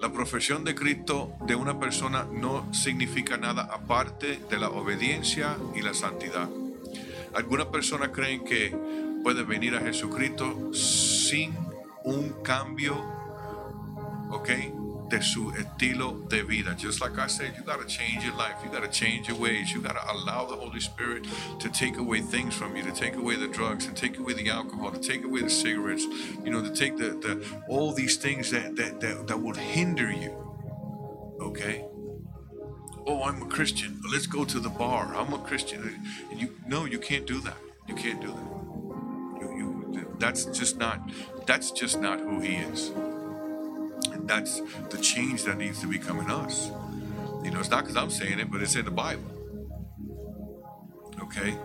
[0.00, 5.82] La profesión de Cristo de una persona no significa nada aparte de la obediencia y
[5.82, 6.48] la santidad.
[7.34, 8.76] Algunas personas creen que
[9.22, 11.54] puede venir a Jesucristo sin
[12.04, 12.96] un cambio,
[14.30, 14.50] ¿ok?
[15.08, 16.74] De su estilo de vida.
[16.74, 18.56] Just like I said, you got to change your life.
[18.64, 19.72] You got to change your ways.
[19.72, 21.26] You got to allow the Holy Spirit
[21.58, 24.48] to take away things from you, to take away the drugs, to take away the
[24.48, 26.04] alcohol, to take away the cigarettes,
[26.44, 30.10] you know, to take the, the all these things that, that, that, that would hinder
[30.10, 30.32] you.
[31.40, 31.84] Okay?
[33.06, 34.00] Oh, I'm a Christian.
[34.10, 35.14] Let's go to the bar.
[35.14, 36.00] I'm a Christian.
[36.30, 37.56] And you no, you can't do that.
[37.86, 39.42] You can't do that.
[39.42, 41.10] You, you that's just not
[41.46, 42.92] that's just not who he is.
[44.26, 44.60] That's
[44.90, 46.70] the change that needs to become in us.
[47.42, 49.30] You know, it's not because I'm saying it, but it's in the Bible.
[51.22, 51.56] Okay?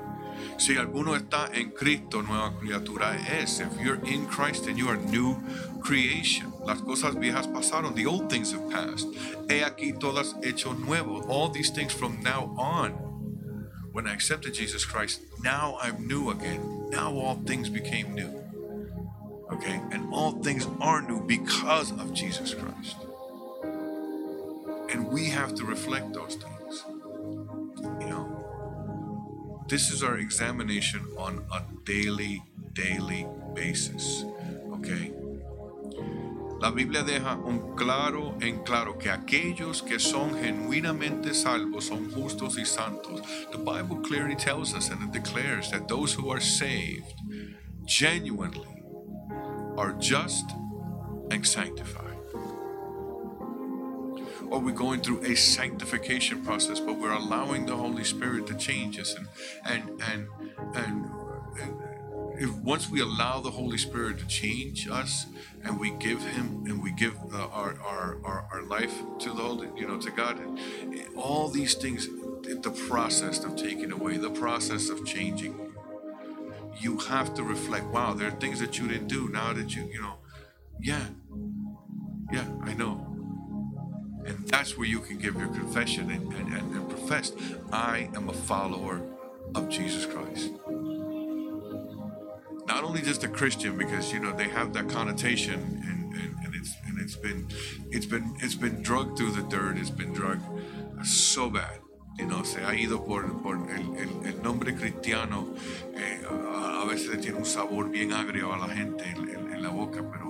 [0.57, 3.61] Si alguno está en Cristo, nueva criatura es.
[3.61, 5.37] If you're in Christ, then you are new
[5.81, 6.51] creation.
[6.65, 7.95] Las cosas viejas pasaron.
[7.95, 9.07] The old things have passed.
[9.49, 11.21] He aquí todas hecho nuevo.
[11.29, 12.91] All these things from now on.
[13.93, 16.89] When I accepted Jesus Christ, now I'm new again.
[16.89, 18.48] Now all things became new.
[19.59, 19.81] Okay?
[19.91, 22.95] And all things are new because of Jesus Christ.
[24.91, 26.85] And we have to reflect those things.
[27.99, 32.41] You know, this is our examination on a daily,
[32.73, 34.23] daily basis.
[34.75, 35.11] Okay?
[36.61, 42.57] La Biblia deja un claro en claro que aquellos que son genuinamente salvos son justos
[42.57, 43.21] y santos.
[43.51, 47.13] The Bible clearly tells us and it declares that those who are saved
[47.85, 48.78] genuinely
[49.79, 50.51] are just
[51.31, 52.17] and sanctified.
[54.49, 58.99] Or we're going through a sanctification process, but we're allowing the Holy Spirit to change
[58.99, 59.27] us and
[59.65, 60.27] and and
[60.75, 61.09] and,
[62.39, 65.27] if once we allow the Holy Spirit to change us
[65.63, 69.43] and we give Him and we give uh, our, our, our our life to the
[69.49, 70.39] Holy, you know, to God,
[71.15, 75.68] all these things, the process of taking away, the process of changing,
[76.79, 77.85] you have to reflect.
[77.87, 80.15] Wow, there are things that you didn't do now that you, you know,
[80.81, 81.05] yeah,
[82.31, 83.05] yeah, I know.
[84.25, 87.33] And that's where you can give your confession and, and, and, and profess,
[87.71, 89.01] I am a follower
[89.55, 90.51] of Jesus Christ
[92.69, 96.55] not only just a Christian because you know they have that connotation and, and, and
[96.55, 97.47] it's and it's been
[97.89, 100.43] it's been it's been drugged through the dirt it's been drugged
[101.03, 101.79] so bad
[102.19, 105.47] you know se ha ido por, por el, el, el nombre cristiano
[105.95, 109.61] eh, a, a, veces tiene un sabor bien agrio a la gente en, en, en
[109.63, 110.29] la boca pero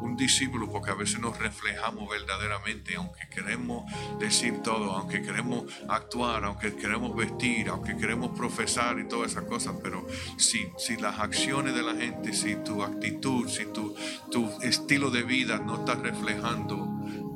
[0.00, 6.44] un discípulo porque a veces nos reflejamos verdaderamente, aunque queremos decir todo, aunque queremos actuar,
[6.44, 11.74] aunque queremos vestir, aunque queremos profesar y todas esas cosas, pero si, si las acciones
[11.74, 13.94] de la gente, si tu actitud, si tu,
[14.30, 16.86] tu estilo de vida no está reflejando,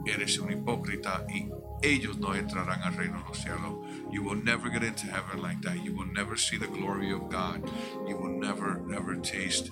[0.06, 1.48] eres un hipócrita y
[1.82, 3.74] ellos no entrarán al reino de los cielos.
[4.10, 5.84] You will never get into heaven like that.
[5.84, 7.70] You will never see the glory of God.
[8.06, 9.70] You will never, never taste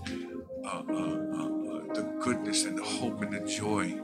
[0.65, 4.01] uh, uh, uh, the goodness and the hope and the joy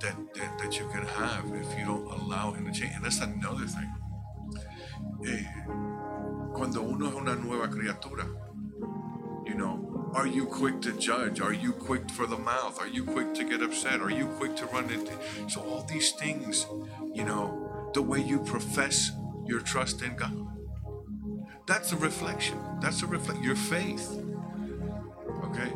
[0.00, 2.92] that, that, that you can have if you don't allow Him to change.
[2.94, 3.90] And that's another thing.
[5.24, 5.44] Eh,
[6.52, 8.26] cuando uno es una nueva criatura,
[9.46, 11.40] you know, are you quick to judge?
[11.40, 12.80] Are you quick for the mouth?
[12.80, 14.00] Are you quick to get upset?
[14.00, 15.12] Are you quick to run into?
[15.48, 16.66] So all these things,
[17.12, 19.10] you know, the way you profess
[19.46, 20.48] your trust in God,
[21.66, 22.58] that's a reflection.
[22.80, 24.10] That's a reflect your faith.
[25.44, 25.72] Okay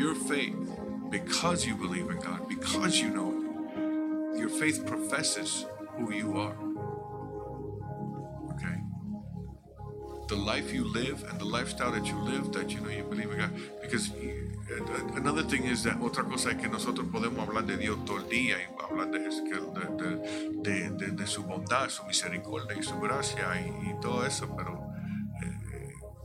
[0.00, 0.80] your faith,
[1.10, 5.66] because you believe in God, because you know it, your faith professes
[5.98, 6.54] who you are.
[10.30, 13.32] The life you live and the lifestyle that you live, that you know you believe
[13.32, 13.50] in God.
[13.82, 14.12] Because
[15.16, 18.28] another thing is that otra cosa es que nosotros podemos hablar de Dios todo el
[18.28, 19.18] día y hablar de,
[20.90, 24.90] de, de, su bondad, su misericordia y su gracia y, y todo eso, pero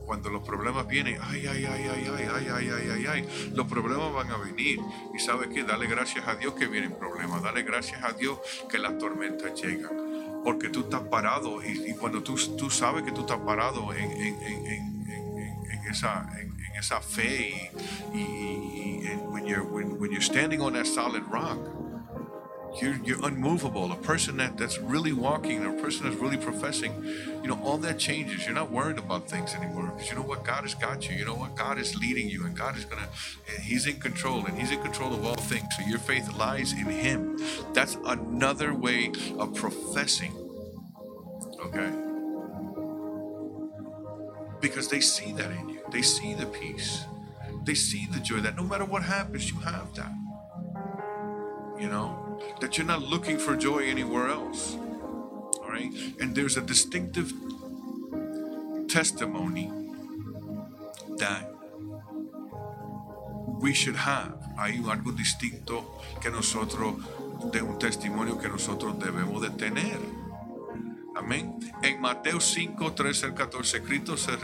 [0.06, 3.66] cuando los problemas vienen, ay, ay, ay, ay, ay, ay, ay, ay, ay, ay, los
[3.66, 4.78] problemas van a venir.
[5.12, 8.38] Y sabes que dale gracias a Dios que vienen problemas, dale gracias a Dios
[8.70, 10.05] que las tormentas llegan.
[10.46, 14.12] Porque tú estás parado y, y cuando tú, tú, sabes que tú estás parado en,
[14.12, 16.24] en, en, en esa,
[16.78, 17.72] esa fe
[18.14, 21.58] y, y, y when, you're, when, when you're standing on that solid rock,
[22.80, 26.92] you're, you're unmovable, a person that, that's really walking, a person that's really professing,
[27.42, 28.44] you know, all that changes.
[28.44, 30.44] You're not worried about things anymore because you know what?
[30.44, 31.16] God has got you.
[31.16, 31.54] You know what?
[31.54, 34.80] God is leading you and God is going to, He's in control and He's in
[34.82, 35.66] control of all things.
[35.76, 37.38] So your faith lies in Him.
[37.72, 40.34] That's another way of professing.
[41.60, 41.90] Okay?
[44.60, 47.04] Because they see that in you, they see the peace,
[47.64, 50.12] they see the joy that no matter what happens, you have that.
[51.78, 52.25] You know?
[52.60, 54.76] That you're not looking for joy anywhere else.
[54.76, 55.92] All right?
[56.20, 57.32] And there's a distinctive
[58.88, 59.70] testimony
[61.18, 61.50] that
[63.60, 64.34] we should have.
[64.58, 65.84] Hay algo distinto
[66.20, 66.96] que nosotros,
[67.52, 69.98] de un testimonio que nosotros debemos de tener.
[71.14, 71.58] Amén.
[71.82, 74.36] En Mateo 5, 13 al 14, Cristo se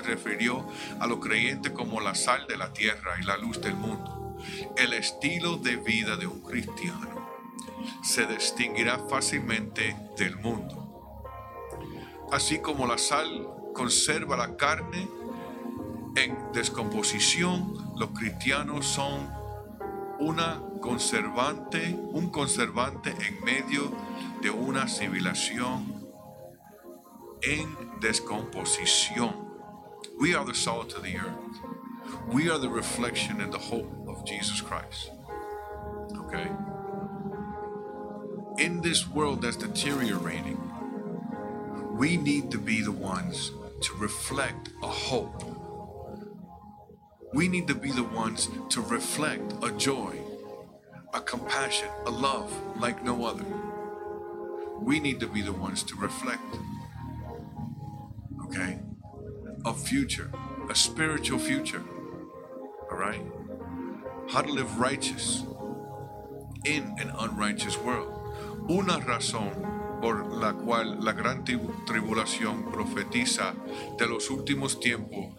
[0.00, 0.64] refirió
[1.00, 4.27] a los creyentes como la sal de la tierra y la luz del mundo.
[4.76, 7.28] El estilo de vida de un cristiano
[8.02, 10.84] se distinguirá fácilmente del mundo.
[12.30, 15.08] Así como la sal conserva la carne
[16.16, 19.30] en descomposición, los cristianos son
[20.18, 23.92] una conservante, un conservante en medio
[24.42, 26.06] de una civilización
[27.42, 29.48] en descomposición.
[30.20, 31.77] We are the salt of the earth.
[32.32, 35.10] We are the reflection and the hope of Jesus Christ.
[36.16, 36.48] Okay?
[38.58, 40.60] in this world that's deteriorating,
[41.92, 45.44] we need to be the ones to reflect a hope.
[47.32, 50.18] We need to be the ones to reflect a joy,
[51.14, 53.44] a compassion, a love like no other.
[54.80, 56.42] We need to be the ones to reflect,
[58.44, 58.80] okay,
[59.64, 60.30] a future,
[60.68, 61.82] a spiritual future,
[62.90, 63.22] all right?
[64.30, 65.44] How to live righteous
[66.64, 68.14] in an unrighteous world.
[68.68, 73.54] Una razón por la cual la gran tribulación profetiza
[73.98, 75.34] de los últimos tiempos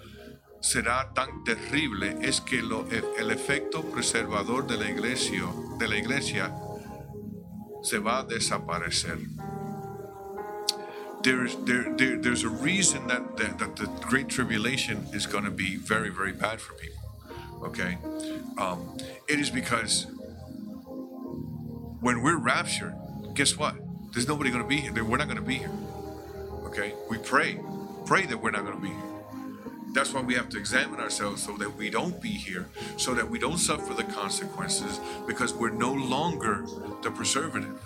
[0.61, 5.43] será tan terrible es que lo, el efecto preservador de la iglesia,
[5.77, 6.53] de la iglesia
[7.81, 9.17] se va a desaparecer.
[11.21, 15.51] There's, there, there, there's a reason that, that, that, the Great Tribulation is going to
[15.51, 16.98] be very, very bad for people.
[17.63, 17.97] Okay?
[18.57, 18.97] Um,
[19.27, 20.07] it is because
[22.01, 22.95] when we're raptured,
[23.33, 23.75] guess what?
[24.13, 25.03] There's nobody going to be here.
[25.03, 25.71] We're not going to be here.
[26.65, 26.93] Okay?
[27.09, 27.59] We pray.
[28.05, 29.09] Pray that we're not going to be here.
[29.91, 33.27] That's why we have to examine ourselves so that we don't be here, so that
[33.27, 36.65] we don't suffer the consequences because we're no longer
[37.01, 37.79] the preservative.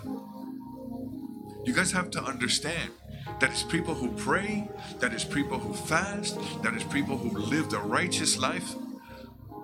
[1.64, 2.92] You guys have to understand
[3.40, 4.70] that it's people who pray,
[5.00, 8.76] that it's people who fast, that it's people who live the righteous life.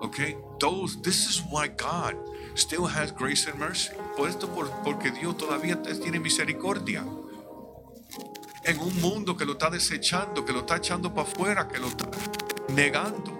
[0.00, 0.36] Okay?
[0.58, 2.16] Those this is why God
[2.54, 3.92] still has grace and mercy.
[4.16, 4.48] Por esto,
[4.84, 7.04] porque Dios todavía tiene misericordia.
[8.64, 11.88] En un mundo que lo está desechando, que lo está echando para afuera, que lo
[11.88, 12.10] está
[12.74, 13.36] negando.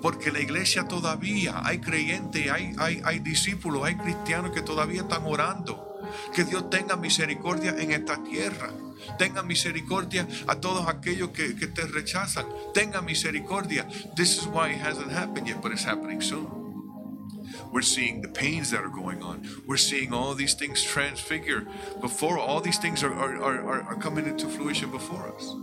[0.00, 5.24] Porque la iglesia todavía hay creyentes, hay, hay, hay discípulos, hay cristianos que todavía están
[5.24, 5.93] orando.
[6.34, 8.70] Que Dios tenga misericordia en esta tierra.
[9.18, 12.46] Tenga misericordia a todos aquellos que, que te rechazan.
[12.72, 13.86] Tenga misericordia.
[14.16, 16.64] This is why it hasn't happened yet, but it's happening soon.
[17.72, 19.48] We're seeing the pains that are going on.
[19.66, 21.66] We're seeing all these things transfigure
[22.00, 25.54] before all these things are, are, are, are coming into fruition before us.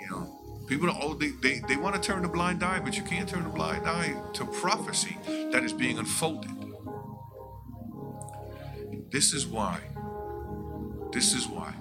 [0.00, 3.02] You know, people oh, they, they, they want to turn a blind eye, but you
[3.02, 5.18] can't turn a blind eye to prophecy
[5.52, 6.57] that is being unfolded.
[9.10, 9.80] This is why,
[11.12, 11.74] this is why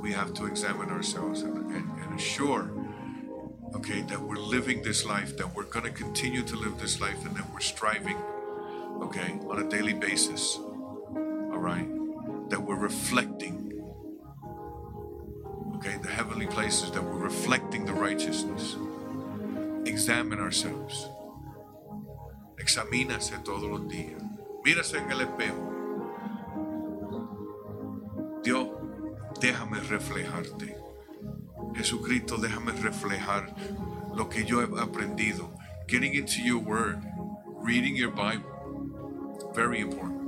[0.00, 2.70] we have to examine ourselves and, and, and assure
[3.74, 7.24] okay, that we're living this life, that we're going to continue to live this life,
[7.24, 8.16] and that we're striving,
[9.00, 11.88] okay, on a daily basis, all right,
[12.50, 13.72] that we're reflecting,
[15.76, 18.76] okay, the heavenly places, that we're reflecting the righteousness.
[19.86, 21.08] Examine ourselves.
[22.58, 24.20] Examínase todos los días.
[24.64, 25.69] Mírase en el espejo.
[29.40, 30.76] Déjame reflejarte.
[31.74, 33.54] Jesucristo, déjame reflejar
[34.14, 35.48] lo que yo he aprendido.
[35.88, 37.02] Getting into your word,
[37.62, 38.44] reading your Bible,
[39.54, 40.20] very important.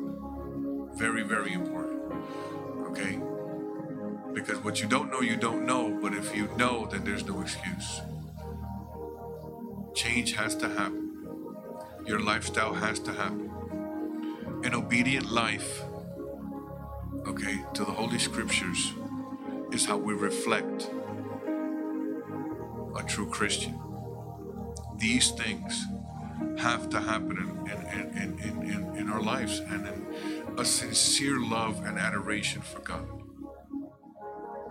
[0.97, 2.01] Very, very important.
[2.89, 3.21] Okay?
[4.33, 5.99] Because what you don't know, you don't know.
[6.01, 8.01] But if you know, then there's no excuse.
[9.95, 11.11] Change has to happen.
[12.07, 13.51] Your lifestyle has to happen.
[14.65, 15.83] An obedient life,
[17.27, 18.93] okay, to the Holy Scriptures
[19.73, 20.91] is how we reflect
[22.97, 23.79] a true Christian.
[24.97, 25.87] These things
[26.59, 31.85] have to happen in, in, in, in, in, our lives and in a sincere love
[31.85, 33.07] and adoration for God.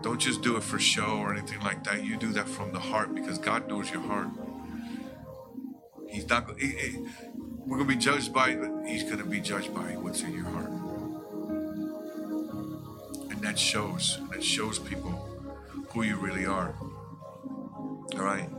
[0.01, 2.03] Don't just do it for show or anything like that.
[2.03, 4.29] You do that from the heart because God knows your heart.
[6.07, 6.59] He's not.
[6.59, 7.05] He, he,
[7.65, 8.57] we're gonna be judged by.
[8.85, 10.71] He's gonna be judged by what's in your heart,
[13.41, 14.19] that shows.
[14.31, 15.11] That shows people
[15.89, 16.75] who you really are.
[18.15, 18.49] All right.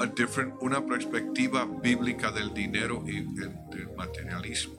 [0.00, 4.78] A different, una perspectiva bíblica del dinero y del materialismo.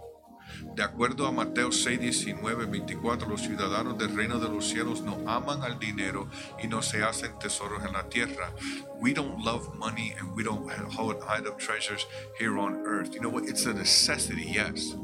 [0.76, 5.18] De acuerdo a Mateo 6, 19, 24, los ciudadanos del reino de los cielos no
[5.28, 6.30] aman al dinero
[6.62, 8.52] y no se hacen tesoros en la tierra.
[9.00, 12.06] We don't love money and we don't hold hide up treasures
[12.38, 13.14] here on earth.
[13.14, 13.46] You know what?
[13.46, 14.96] It's a necessity, yes.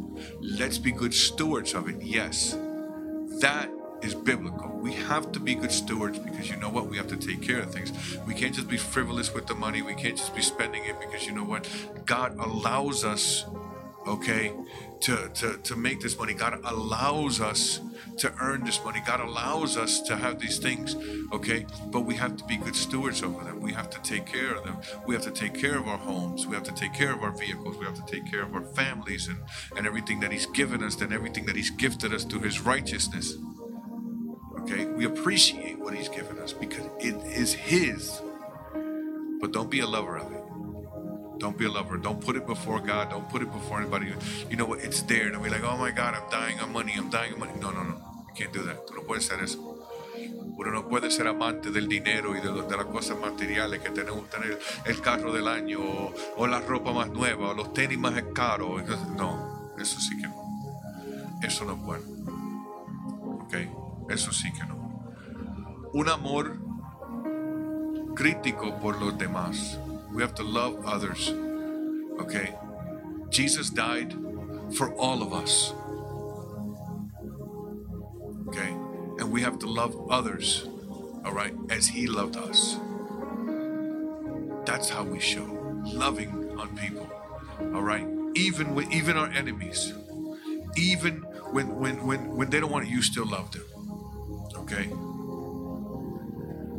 [0.41, 2.57] Let's be good stewards of it, yes.
[3.41, 3.69] That
[4.05, 4.69] is biblical.
[4.69, 6.87] We have to be good stewards because you know what?
[6.87, 7.91] We have to take care of things.
[8.27, 9.81] We can't just be frivolous with the money.
[9.81, 11.67] We can't just be spending it because you know what?
[12.05, 13.45] God allows us,
[14.07, 14.53] okay,
[15.01, 16.33] to, to, to make this money.
[16.33, 17.81] God allows us
[18.17, 19.01] to earn this money.
[19.05, 20.95] God allows us to have these things,
[21.33, 21.65] okay?
[21.87, 23.59] But we have to be good stewards over them.
[23.59, 24.77] We have to take care of them.
[25.05, 26.47] We have to take care of our homes.
[26.47, 27.77] We have to take care of our vehicles.
[27.77, 29.37] We have to take care of our families and,
[29.75, 33.35] and everything that He's given us and everything that He's gifted us through His righteousness.
[34.65, 34.85] Okay?
[34.85, 38.21] We appreciate what He's given us because it is His.
[39.39, 40.41] But don't be a lover of it.
[41.37, 41.97] Don't be a lover.
[41.97, 43.11] Don't put it before God.
[43.11, 44.13] Don't put it before anybody.
[44.49, 44.79] You know what?
[44.79, 45.27] It's there.
[45.31, 46.93] And be like, oh my God, I'm dying of money.
[46.97, 47.51] I'm dying of money.
[47.61, 47.95] No, no, no.
[48.27, 48.87] You can't do that.
[48.87, 49.59] Tú no puedes hacer eso.
[50.57, 54.29] Uno no puede ser amante del dinero y de, de las cosas materiales que tenemos,
[54.29, 58.13] tener el carro del año o, o, la ropa más nueva o los tenis más
[58.33, 58.81] caros.
[59.17, 60.35] No, eso sí que no.
[61.43, 62.05] Eso no es bueno.
[63.43, 63.84] ¿Ok?
[64.09, 64.75] Eso sí que no.
[65.93, 66.57] Un amor
[68.15, 69.77] crítico por los demás.
[70.13, 71.33] We have to love others.
[72.19, 72.53] Okay?
[73.29, 74.13] Jesus died
[74.73, 75.73] for all of us.
[78.47, 78.71] Okay?
[79.19, 80.67] And we have to love others,
[81.23, 82.77] all right, as He loved us.
[84.65, 85.45] That's how we show
[85.85, 87.07] loving on people,
[87.73, 88.07] all right?
[88.35, 89.93] Even with even our enemies,
[90.75, 91.17] even
[91.51, 93.63] when when when when they don't want it, you still love them.
[94.65, 94.89] Okay?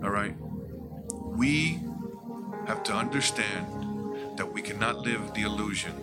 [0.03, 0.35] All right?
[1.39, 1.79] We
[2.67, 3.67] have to understand
[4.37, 5.95] that we cannot live the illusion.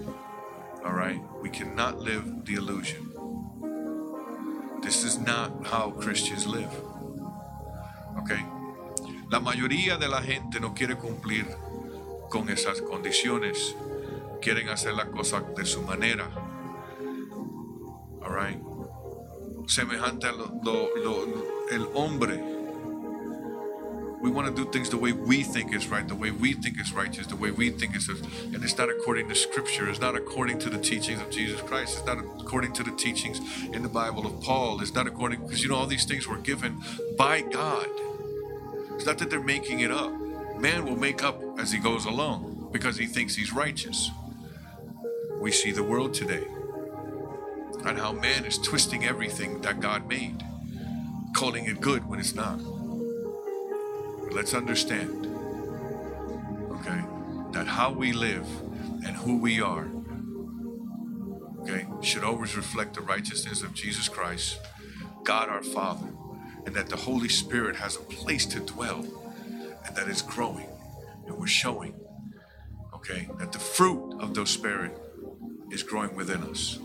[0.85, 1.19] All right?
[1.41, 3.11] We cannot live the illusion.
[4.81, 6.71] This is not how Christians live.
[8.19, 8.39] Okay?
[9.29, 11.45] La mayoría de la gente no quiere cumplir
[12.29, 13.75] con esas condiciones.
[14.41, 16.31] Quieren hacer las cosas de su manera.
[18.23, 18.61] All right?
[19.67, 22.37] Semejante a lo, lo, lo el hombre.
[24.21, 26.79] We want to do things the way we think is right, the way we think
[26.79, 29.89] is righteous, the way we think is, and it's not according to Scripture.
[29.89, 31.97] It's not according to the teachings of Jesus Christ.
[31.97, 33.41] It's not according to the teachings
[33.73, 34.81] in the Bible of Paul.
[34.81, 36.81] It's not according because you know all these things were given
[37.17, 37.87] by God.
[38.95, 40.13] It's not that they're making it up.
[40.57, 44.09] Man will make up as he goes along because he thinks he's righteous.
[45.41, 46.47] We see the world today
[47.85, 50.41] and how man is twisting everything that God made
[51.43, 52.57] calling it good when it's not.
[54.23, 55.25] But let's understand,
[56.71, 57.03] okay,
[57.51, 58.47] that how we live
[59.05, 59.89] and who we are,
[61.59, 64.57] okay, should always reflect the righteousness of Jesus Christ,
[65.25, 66.07] God our Father,
[66.65, 69.05] and that the Holy Spirit has a place to dwell
[69.85, 70.69] and that it's growing
[71.27, 71.93] and we're showing,
[72.93, 74.97] okay, that the fruit of the Spirit
[75.71, 76.79] is growing within us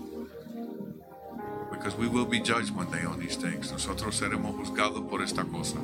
[1.79, 3.70] because we will be judged one day on these things.
[3.70, 5.79] Nosotros seremos juzgados por esta cosa,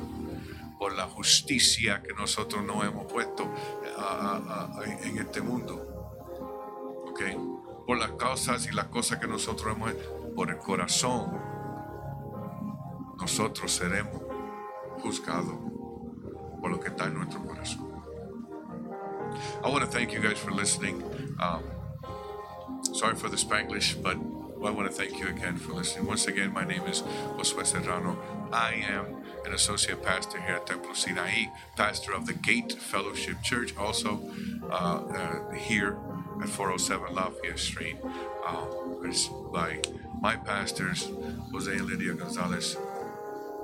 [0.77, 5.75] por la justicia que nosotros no hemos puesto uh, uh, en este mundo.
[7.09, 7.37] Okay?
[7.87, 9.93] Por las causas y las cosas que nosotros hemos
[10.35, 11.31] por el corazón,
[13.17, 14.21] nosotros seremos
[15.01, 15.55] juzgados
[16.59, 17.85] por lo que está en nuestro corazón.
[19.63, 21.03] I want to thank you guys for listening.
[21.39, 21.63] Um,
[22.93, 24.17] sorry for the Spanglish, but
[24.65, 26.07] well, I want to thank you again for listening.
[26.07, 27.03] Once again, my name is
[27.37, 28.17] Josue Serrano.
[28.51, 31.43] I am an associate pastor here at Templo Sinai,
[31.75, 34.27] pastor of the Gate Fellowship Church, also
[34.71, 35.99] uh, uh, here
[36.41, 37.97] at 407 Lafayette Street.
[38.47, 39.81] Um, it's by
[40.19, 41.11] my pastors,
[41.51, 42.75] Jose and Lydia Gonzalez.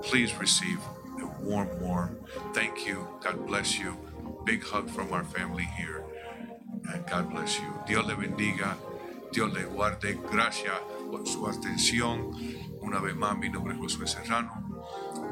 [0.04, 0.80] Please receive
[1.20, 2.20] a warm, warm
[2.54, 3.08] thank you.
[3.22, 3.98] God bless you.
[4.46, 6.04] Big hug from our family here.
[6.94, 7.74] And God bless you.
[7.88, 8.76] Dios le bendiga.
[9.32, 10.20] Dios le guarde.
[10.32, 10.74] Gracias
[11.10, 12.32] por su atención.
[12.82, 14.84] Una vez más, mi nombre es Josué Serrano.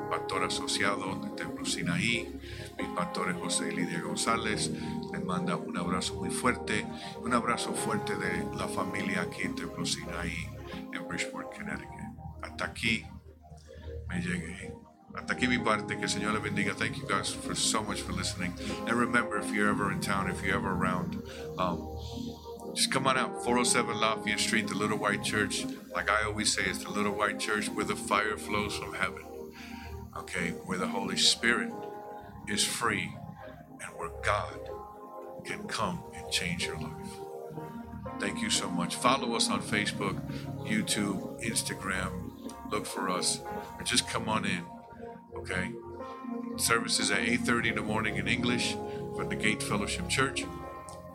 [0.10, 2.40] pastor asociado del Templo Sinaí,
[2.78, 4.72] mi pastor es José Lidia González.
[5.12, 6.86] Les manda un abrazo muy fuerte,
[7.22, 10.48] un abrazo fuerte de la familia aquí en Templo Sinaí,
[10.94, 12.00] en Bridgeport, Connecticut.
[12.42, 13.06] Hasta aquí
[14.08, 14.74] me llegué.
[15.14, 15.98] Hasta aquí mi parte.
[15.98, 16.74] Que el Señor le bendiga.
[16.74, 18.54] Thank you guys for so much for listening.
[18.88, 21.22] And remember, if you're ever in town, if you're ever around,
[21.58, 21.80] um,
[22.80, 23.44] just come on out.
[23.44, 25.66] 407 Lafayette Street, the Little White Church.
[25.94, 29.22] Like I always say, it's the Little White Church where the fire flows from heaven.
[30.16, 31.74] Okay, where the Holy Spirit
[32.48, 33.14] is free
[33.82, 34.58] and where God
[35.44, 37.20] can come and change your life.
[38.18, 38.96] Thank you so much.
[38.96, 40.18] Follow us on Facebook,
[40.64, 42.32] YouTube, Instagram.
[42.72, 43.42] Look for us.
[43.78, 44.64] Or just come on in.
[45.36, 45.74] Okay?
[46.56, 48.78] Services at 8.30 in the morning in English
[49.18, 50.46] for the Gate Fellowship Church.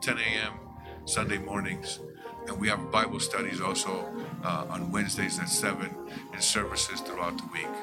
[0.02, 0.63] 10 a.m.
[1.04, 2.00] Sunday mornings.
[2.46, 4.06] And we have Bible studies also
[4.42, 5.94] uh, on Wednesdays at 7
[6.32, 7.74] and services throughout the week.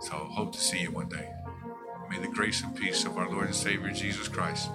[0.00, 1.30] So hope to see you one day.
[2.10, 4.70] May the grace and peace of our Lord and Savior Jesus Christ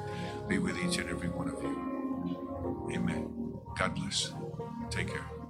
[0.47, 2.89] be with each and every one of you.
[2.93, 3.53] Amen.
[3.78, 4.34] God bless.
[4.89, 5.42] Take care.